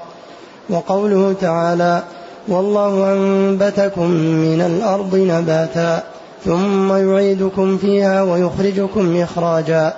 [0.69, 2.03] وقوله تعالى
[2.47, 6.03] والله أنبتكم من الأرض نباتا
[6.45, 9.93] ثم يعيدكم فيها ويخرجكم إخراجا.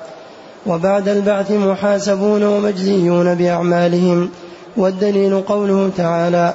[0.65, 4.29] وبعد البعث محاسبون ومجزيون بأعمالهم
[4.77, 6.53] والدليل قوله تعالى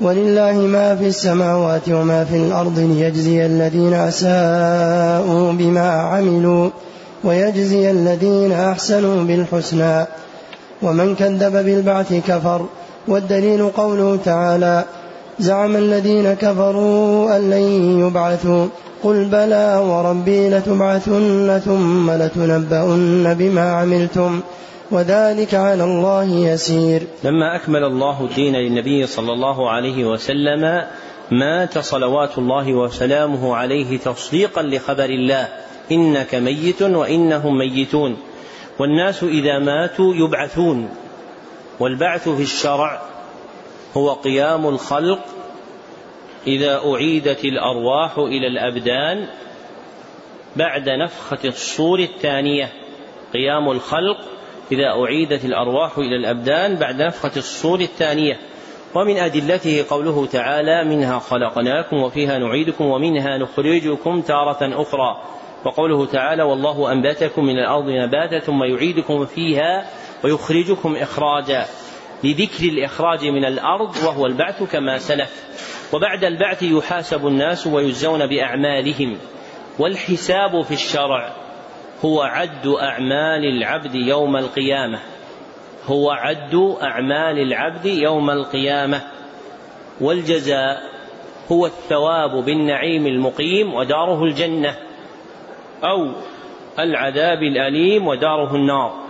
[0.00, 6.70] ولله ما في السماوات وما في الأرض ليجزي الذين أساءوا بما عملوا
[7.24, 10.06] ويجزي الذين أحسنوا بالحسنى.
[10.82, 12.66] ومن كذب بالبعث كفر
[13.08, 14.84] والدليل قوله تعالى
[15.38, 18.66] زعم الذين كفروا أن لن يبعثوا.
[19.02, 24.40] قل بلى وربي لتبعثن ثم لتنبؤن بما عملتم.
[24.90, 27.02] وذلك على الله يسير.
[27.24, 30.82] لما أكمل الله الدين للنبي صلى الله عليه وسلم
[31.30, 35.48] مات صلوات الله وسلامه عليه تصديقا لخبر الله.
[35.92, 38.16] إنك ميت وإنهم ميتون.
[38.78, 40.88] والناس إذا ماتوا يبعثون.
[41.80, 43.13] والبعث في الشرع
[43.96, 45.20] هو قيام الخلق
[46.46, 49.26] إذا أعيدت الأرواح إلى الأبدان
[50.56, 52.72] بعد نفخة الصور الثانية.
[53.32, 54.18] قيام الخلق
[54.72, 58.38] إذا أعيدت الأرواح إلى الأبدان بعد نفخة الصور الثانية.
[58.94, 65.22] ومن أدلته قوله تعالى منها خلقناكم وفيها نعيدكم ومنها نخرجكم تارة أخرى
[65.64, 69.86] وقوله تعالى والله أنبتكم من الأرض نباتا ثم يعيدكم فيها
[70.24, 71.66] ويخرجكم إخراجا
[72.24, 75.44] لذكر الإخراج من الأرض وهو البعث كما سلف.
[75.92, 79.18] وبعد البعث يحاسب الناس ويجزون بأعمالهم
[79.78, 81.32] والحساب في الشرع
[82.04, 84.98] هو عد أعمال العبد يوم القيامة.
[85.86, 89.02] هو عد أعمال العبد يوم القيامة.
[90.00, 90.94] والجزاء
[91.52, 94.76] هو الثواب بالنعيم المقيم وداره الجنة
[95.84, 96.12] أو
[96.78, 99.03] العذاب الأليم وداره النار.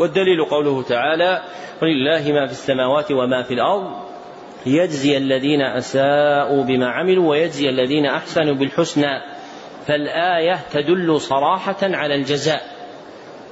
[0.00, 1.42] والدليل قوله تعالى
[1.82, 3.90] ولله ما في السماوات وما في الأرض
[4.66, 9.22] ليجزي الذين أساءوا بما عملوا ويجزي الذين أحسنوا بالحسنى
[9.86, 12.62] فالآية تدل صراحة على الجزاء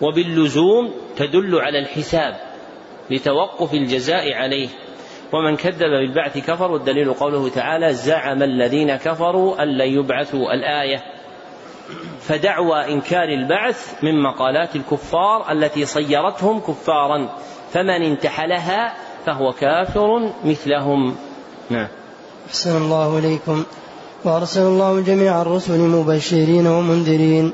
[0.01, 2.35] وباللزوم تدل على الحساب
[3.11, 4.69] لتوقف الجزاء عليه.
[5.33, 11.18] ومن كذب بالبعث كفر والدليل قوله تعالى زعم الذين كفروا أن لن يبعثوا الآية
[12.23, 17.29] فدعوى إنكار البعث من مقالات الكفار التي صيرتهم كفارا.
[17.73, 18.95] فمن انتحلها
[19.27, 21.17] فهو كافر مثلهم.
[21.71, 21.89] نعم.
[22.49, 23.65] أحسن الله إليكم.
[24.25, 27.53] وأرسل الله جميع الرسل مبشرين ومنذرين.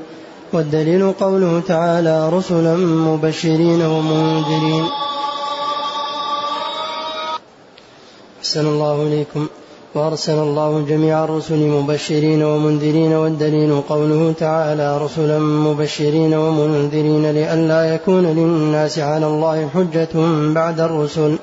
[0.53, 4.85] والدليل قوله تعالى رسلا مبشرين ومنذرين.
[8.39, 9.47] أحسن الله إليكم.
[9.95, 18.99] وأرسل الله جميع الرسل مبشرين ومنذرين والدليل قوله تعالى رسلا مبشرين ومنذرين لئلا يكون للناس
[18.99, 20.09] على الله حجة
[20.53, 21.37] بعد الرسل.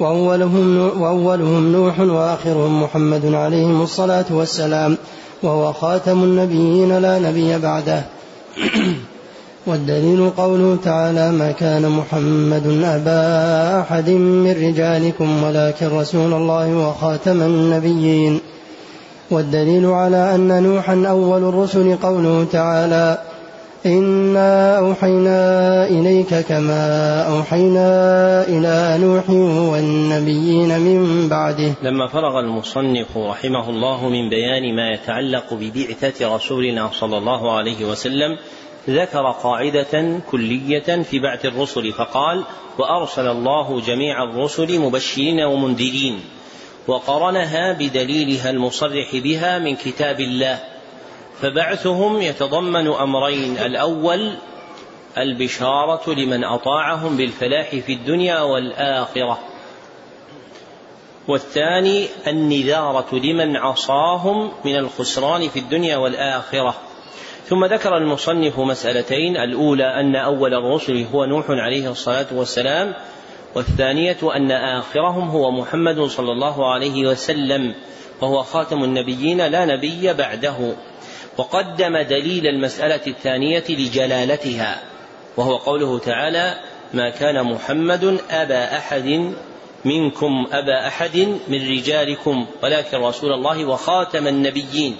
[0.00, 4.96] وأولهم, وأولهم نوح وآخرهم محمد عليهم الصلاة والسلام
[5.42, 8.04] وهو خاتم النبيين لا نبي بعده.
[9.66, 18.40] والدليل قوله تعالى ما كان محمد أبا أحد من رجالكم ولكن رسول الله وخاتم النبيين.
[19.30, 23.18] والدليل على أن نوحا أول الرسل قوله تعالى
[23.86, 25.40] إنا أوحينا
[25.86, 27.88] إليك كما أوحينا
[28.48, 29.30] إلى نوح
[29.72, 31.72] والنبيين من بعده.
[31.82, 38.38] لما فرغ المصنف رحمه الله من بيان ما يتعلق ببعثة رسولنا صلى الله عليه وسلم
[38.88, 42.44] ذكر قاعدة كلية في بعث الرسل فقال:
[42.78, 46.20] وأرسل الله جميع الرسل مبشرين ومنذرين،
[46.86, 50.58] وقرنها بدليلها المصرح بها من كتاب الله،
[51.40, 54.36] فبعثهم يتضمن أمرين، الأول
[55.18, 59.38] البشارة لمن أطاعهم بالفلاح في الدنيا والآخرة،
[61.28, 66.74] والثاني النذارة لمن عصاهم من الخسران في الدنيا والآخرة.
[67.54, 72.94] ثم ذكر المصنف مسألتين الأولى أن أول الرسل هو نوح عليه الصلاة والسلام
[73.54, 77.74] والثانية أن آخرهم هو محمد صلى الله عليه وسلم
[78.20, 80.74] وهو خاتم النبيين لا نبي بعده.
[81.38, 84.82] وقدم دليل المسألة الثانية لجلالتها
[85.36, 86.54] وهو قوله تعالى
[86.94, 89.32] ما كان محمد أبا أحد
[89.84, 91.16] منكم أبا أحد
[91.48, 94.96] من رجالكم ولكن رسول الله وخاتم النبيين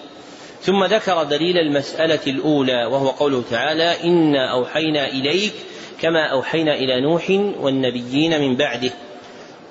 [0.65, 5.53] ثم ذكر دليل المسألة الأولى وهو قوله تعالى إنا أوحينا إليك
[6.03, 8.91] كما أوحينا إلى نوح والنبيين من بعده.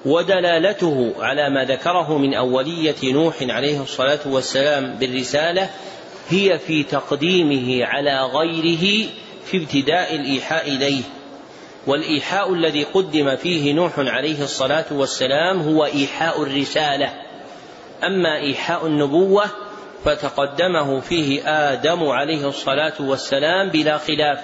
[0.06, 5.70] ودلالته على ما ذكره من أولية نوح عليه الصلاة والسلام بالرسالة
[6.30, 9.10] هي في تقديمه على غيره
[9.46, 11.04] في ابتداء الإيحاء إليه.
[11.88, 17.14] والإيحاء الذي قدم فيه نوح عليه الصلاة والسلام هو إيحاء الرسالة.
[18.04, 19.44] أما إيحاء النبوة
[20.06, 24.40] فتقدمه فيه آدم عليه الصلاة والسلام بلا خلاف.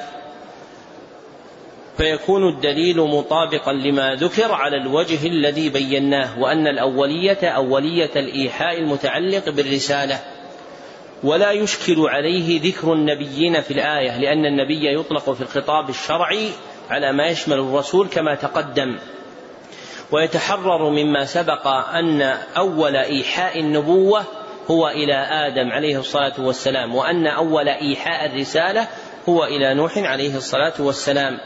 [1.98, 10.20] فيكون الدليل مطابقا لما ذكر على الوجه الذي بيناه وأن الأولية أولية الإيحاء المتعلق بالرسالة.
[11.24, 16.50] ولا يشكل عليه ذكر النبيين في الآية لأن النبي يطلق في الخطاب الشرعي
[16.90, 19.00] على ما يشمل الرسول كما تقدم.
[20.12, 22.22] ويتحرر مما سبق أن
[22.58, 24.24] أول إيحاء النبوة
[24.72, 28.88] هو إلى آدم عليه الصلاة والسلام وأن أول إيحاء الرسالة
[29.30, 31.40] هو إلى نوح عليه الصلاة والسلام.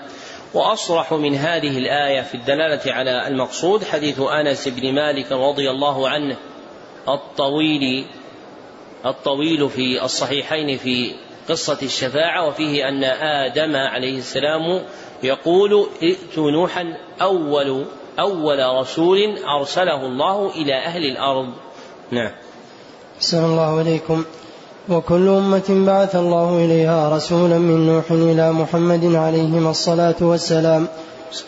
[0.54, 6.38] وأصرح من هذه الآية في الدلالة على المقصود حديث أنس بن مالك رضي الله عنه
[7.08, 8.06] الطويل
[9.06, 11.16] الطويل في الصحيحين في
[11.50, 14.84] قصة الشفاعة وفيه أن آدم عليه السلام
[15.24, 17.86] يقول ائت نوحا أول
[18.20, 21.54] أول رسول أرسله الله إلى أهل الأرض.
[22.12, 22.32] نعم.
[23.18, 24.24] أحسن الله إليكم.
[24.90, 30.88] وكل أمة بعث الله إليها رسولا من نوح إلى محمد عليهما الصلاة والسلام.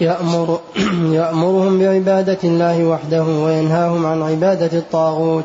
[0.02, 0.60] يأمر
[1.20, 5.44] يأمرهم بعبادة الله وحده وينهاهم عن عبادة الطاغوت.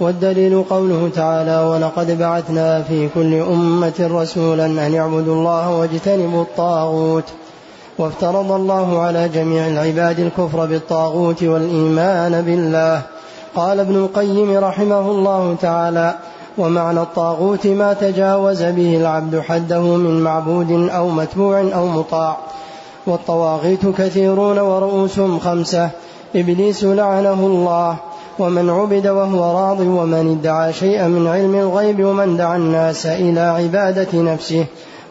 [0.00, 7.24] والدليل قوله تعالى ولقد بعثنا في كل أمة رسولا أن يعبدوا الله واجتنبوا الطاغوت.
[7.98, 13.15] وافترض الله على جميع العباد الكفر بالطاغوت والإيمان بالله.
[13.56, 16.14] قال ابن القيم رحمه الله تعالى
[16.58, 22.36] ومعنى الطاغوت ما تجاوز به العبد حده من معبود أو متبوع أو مطاع.
[23.06, 25.88] والطواغيت كثيرون ورؤوسهم خمسة.
[26.36, 27.96] إبليس لعنه الله.
[28.38, 29.80] ومن عبد وهو راض.
[29.80, 32.04] ومن ادعى شيئا من علم الغيب.
[32.04, 34.64] ومن دعا الناس إلى عبادة نفسه.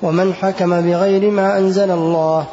[0.03, 2.43] ومن حكم بغير ما أنزل الله.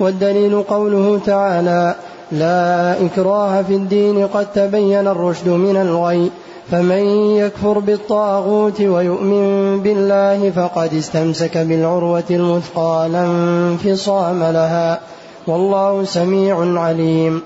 [0.00, 1.94] والدليل قوله تعالى
[2.32, 6.30] لا إكراه في الدين قد تبين الرشد من الغي
[6.70, 7.02] فمن
[7.36, 15.00] يكفر بالطاغوت ويؤمن بالله فقد استمسك بالعروة المثقى لا انفصام لها
[15.46, 17.42] والله سميع عليم.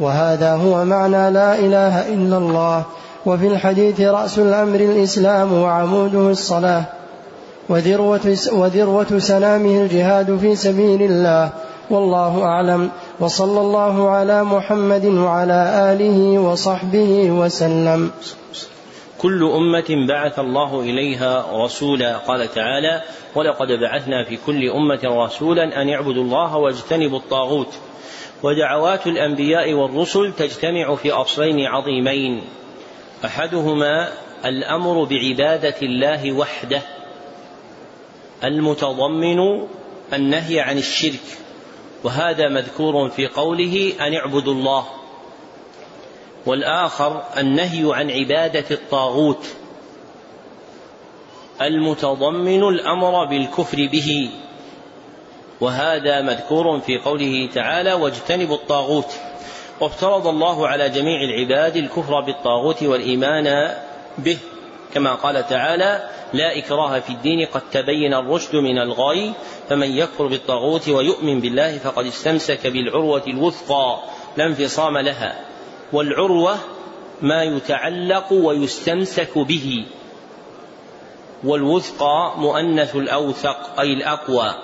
[0.00, 2.82] وهذا هو معنى لا إله إلا الله.
[3.26, 6.82] وفي الحديث رأس الأمر الإسلام وعموده الصلاة
[7.68, 11.50] وذروة, وذروة سلامه الجهاد في سبيل الله
[11.90, 12.90] والله أعلم.
[13.20, 18.10] وصلى الله على محمد وعلى آله وصحبه وسلم.
[19.18, 22.16] كل أمة بعث الله إليها رسولا.
[22.16, 23.02] قال تعالى
[23.34, 27.74] ولقد بعثنا في كل أمة رسولا أن يعبدوا الله واجتنبوا الطاغوت
[28.42, 32.42] ودعوات الأنبياء والرسل تجتمع في أصلين عظيمين.
[33.24, 34.08] أحدهما
[34.44, 36.82] الأمر بعبادة الله وحده
[38.44, 39.38] المتضمن
[40.12, 41.45] النهي عن الشرك
[42.06, 44.84] وهذا مذكور في قوله أن اعبدوا الله.
[46.46, 49.46] والآخر النهي عن عبادة الطاغوت.
[51.62, 54.30] المتضمن الأمر بالكفر به.
[55.60, 59.12] وهذا مذكور في قوله تعالى واجتنبوا الطاغوت.
[59.80, 63.74] وافترض الله على جميع العباد الكفر بالطاغوت والإيمان
[64.18, 64.38] به.
[64.94, 69.32] كما قال تعالى لا إكراه في الدين قد تبين الرشد من الغي
[69.68, 73.98] فمن يكفر بالطاغوت ويؤمن بالله فقد استمسك بالعروة الوثقى
[74.36, 75.40] لا انفصام لها.
[75.92, 76.56] والعروة
[77.22, 79.86] ما يتعلق ويستمسك به.
[81.44, 84.54] والوثقى مؤنث الأوثق أي الأقوى.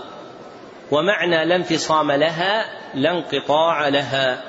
[0.90, 4.42] ومعنى لا انفصام لها لا انقطاع لها.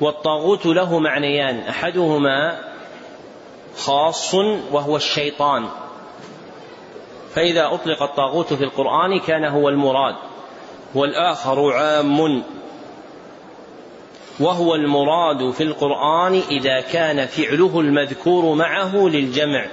[0.00, 2.71] والطاغوت له معنيان أحدهما
[3.76, 4.34] خاص
[4.72, 5.68] وهو الشيطان.
[7.34, 10.14] فإذا أطلق الطاغوت في القرآن كان هو المراد
[10.94, 12.42] والآخر عام.
[14.40, 19.66] وهو المراد في القرآن إذا كان فعله المذكور معه للجمع.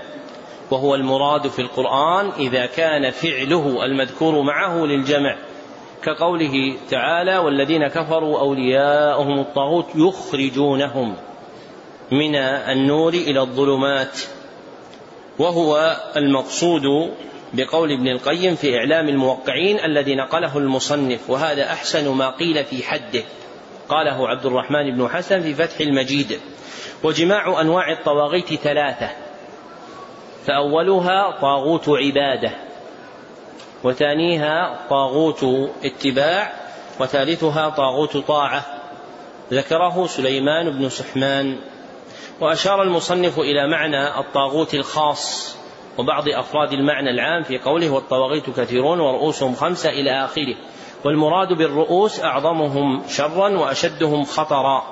[0.72, 5.36] وهو المراد في القرآن إذا كان فعله المذكور معه للجمع.
[6.04, 11.16] كقوله تعالى والذين كفروا أولياءهم الطاغوت يخرجونهم.
[12.12, 14.20] من النور إلى الظلمات
[15.40, 17.12] وهو المقصود
[17.54, 23.24] بقول ابن القيم في إعلام الموقعين الذي نقله المصنف وهذا أحسن ما قيل في حده.
[23.90, 26.40] قاله عبد الرحمن بن حسن في فتح المجيد.
[27.04, 29.10] وجماع أنواع الطواغيت ثلاثة.
[30.46, 32.52] فأولها طاغوت عبادة
[33.84, 35.44] وثانيها طاغوت
[35.84, 36.54] اتباع
[37.00, 38.66] وثالثها طاغوت طاعة.
[39.52, 41.58] ذكره سليمان بن سحمان.
[42.42, 45.56] وأشار المصنف إلى معنى الطاغوت الخاص
[45.98, 50.56] وبعض أفراد المعنى العام في قوله والطواغيت كثيرون ورؤوسهم خمسة إلى آخره.
[51.06, 54.84] والمراد بالرؤوس أعظمهم شرا وأشدهم خطرا.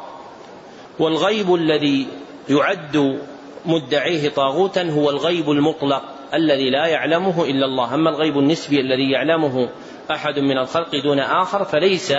[0.99, 2.07] والغيب الذي
[2.49, 3.19] يعد
[3.65, 6.03] مدعيه طاغوتا هو الغيب المطلق
[6.33, 7.95] الذي لا يعلمه إلا الله.
[7.95, 9.69] أما الغيب النسبي الذي يعلمه
[10.11, 12.11] أحد من الخلق دون آخر فليس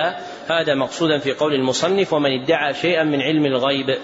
[0.49, 3.99] هذا مقصودا في قول المصنف ومن ادعى شيئا من علم الغيب.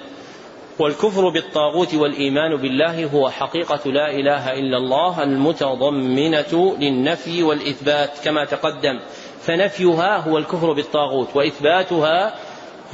[0.78, 9.00] والكفر بالطاغوت والإيمان بالله هو حقيقة لا إله إلا الله المتضمنة للنفي والإثبات كما تقدم.
[9.40, 12.34] فنفيها هو الكفر بالطاغوت وإثباتها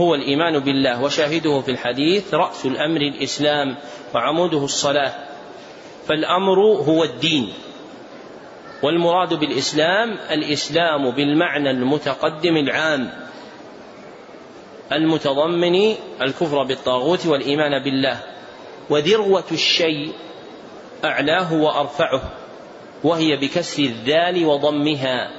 [0.01, 1.03] هو الإيمان بالله.
[1.03, 3.77] وشاهده في الحديث رأس الأمر الإسلام
[4.15, 5.13] وعموده الصلاة.
[6.07, 7.53] فالأمر هو الدين.
[8.83, 13.11] والمراد بالإسلام الإسلام بالمعنى المتقدم العام.
[14.93, 18.21] المتضمن الكفر بالطاغوت والإيمان بالله.
[18.91, 20.13] وذروة الشيء
[21.05, 22.23] أعلاه وأرفعه
[23.05, 25.31] وهي بكسر الذال وضمها.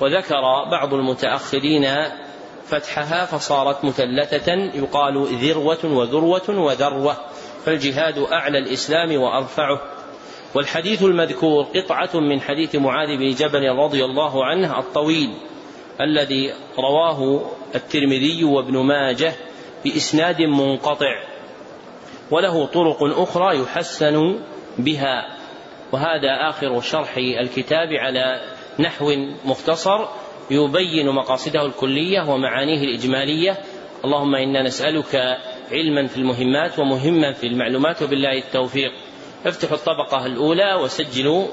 [0.00, 1.88] وذكر بعض المتأخرين
[2.66, 7.16] فتحها فصارت مثلثة يقال ذروة وذروة وذروة
[7.64, 9.80] فالجهاد أعلى الإسلام وأرفعه.
[10.54, 15.34] والحديث المذكور قطعة من حديث معاذ بن جبل رضي الله عنه الطويل
[16.00, 19.32] الذي رواه الترمذي وابن ماجه
[19.84, 21.24] بإسناد منقطع
[22.30, 24.40] وله طرق أخرى يحسن
[24.78, 25.36] بها
[25.92, 28.40] وهذا آخر شرح الكتاب على
[28.78, 29.12] نحو
[29.44, 30.08] مختصر
[30.50, 33.56] يبين مقاصده الكلية ومعانيه الإجمالية.
[34.04, 35.38] اللهم إنا نسألك
[35.72, 38.92] علما في المهمات ومهما في المعلومات وبالله التوفيق.
[39.46, 41.46] افتحوا الطبقة الأولى وسجلوا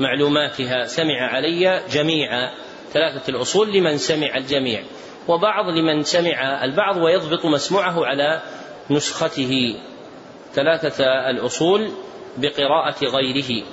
[0.00, 0.84] معلوماتها.
[0.86, 2.50] سمع علي جميع
[2.92, 4.82] ثلاثة الأصول لمن سمع الجميع.
[5.28, 8.42] وبعض لمن سمع البعض ويضبط مسموعه على
[8.90, 9.76] نسخته.
[10.52, 11.90] ثلاثة الأصول
[12.36, 13.64] بقراءة غيره.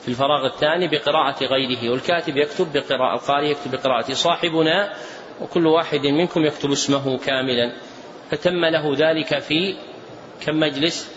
[0.00, 4.92] في الفراغ الثاني بقراءة غيره والكاتب يكتب بقراءة القارئ يكتب بقراءة صاحبنا
[5.40, 7.72] وكل واحد منكم يكتب اسمه كاملا.
[8.30, 9.74] فتم له ذلك في
[10.46, 11.12] كم مجلس؟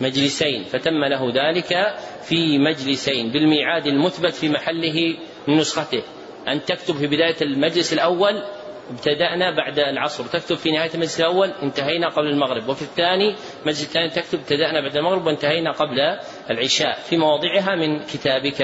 [0.00, 0.64] مجلسين.
[0.64, 5.16] فتم له ذلك في مجلسين بالميعاد المثبت في محله
[5.48, 6.02] من نسخته.
[6.48, 8.42] أن تكتب في بداية المجلس الأول
[8.90, 14.08] ابتدأنا بعد العصر تكتب في نهاية المجلس الأول انتهينا قبل المغرب وفي الثاني المجلس الثاني
[14.08, 16.18] تكتب ابتدأنا بعد المغرب وانتهينا قبل
[16.50, 18.62] العشاء في مواضعها من كتابك.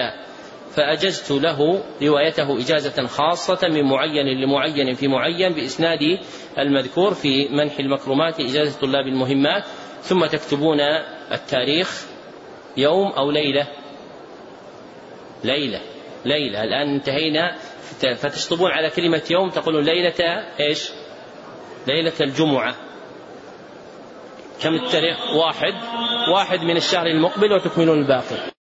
[0.70, 6.18] فأجزت له روايته إجازة خاصة من معين لمعين في معين بإسناد
[6.59, 9.64] المذكور في منح المكرمات إجازة طلاب المهمات.
[10.02, 10.80] ثم تكتبون
[11.32, 12.06] التاريخ
[12.76, 13.66] يوم أو ليلة.
[15.44, 15.80] ليلة.
[16.24, 16.64] ليلة.
[16.64, 17.56] الآن انتهينا
[18.06, 20.14] فتشطبون على كلمة يوم تقولون ليلة
[20.60, 20.90] إيش؟
[21.86, 22.74] ليلة الجمعة
[24.62, 25.74] كم التاريخ؟ واحد
[26.34, 28.57] واحد من الشهر المقبل وتكملون الباقي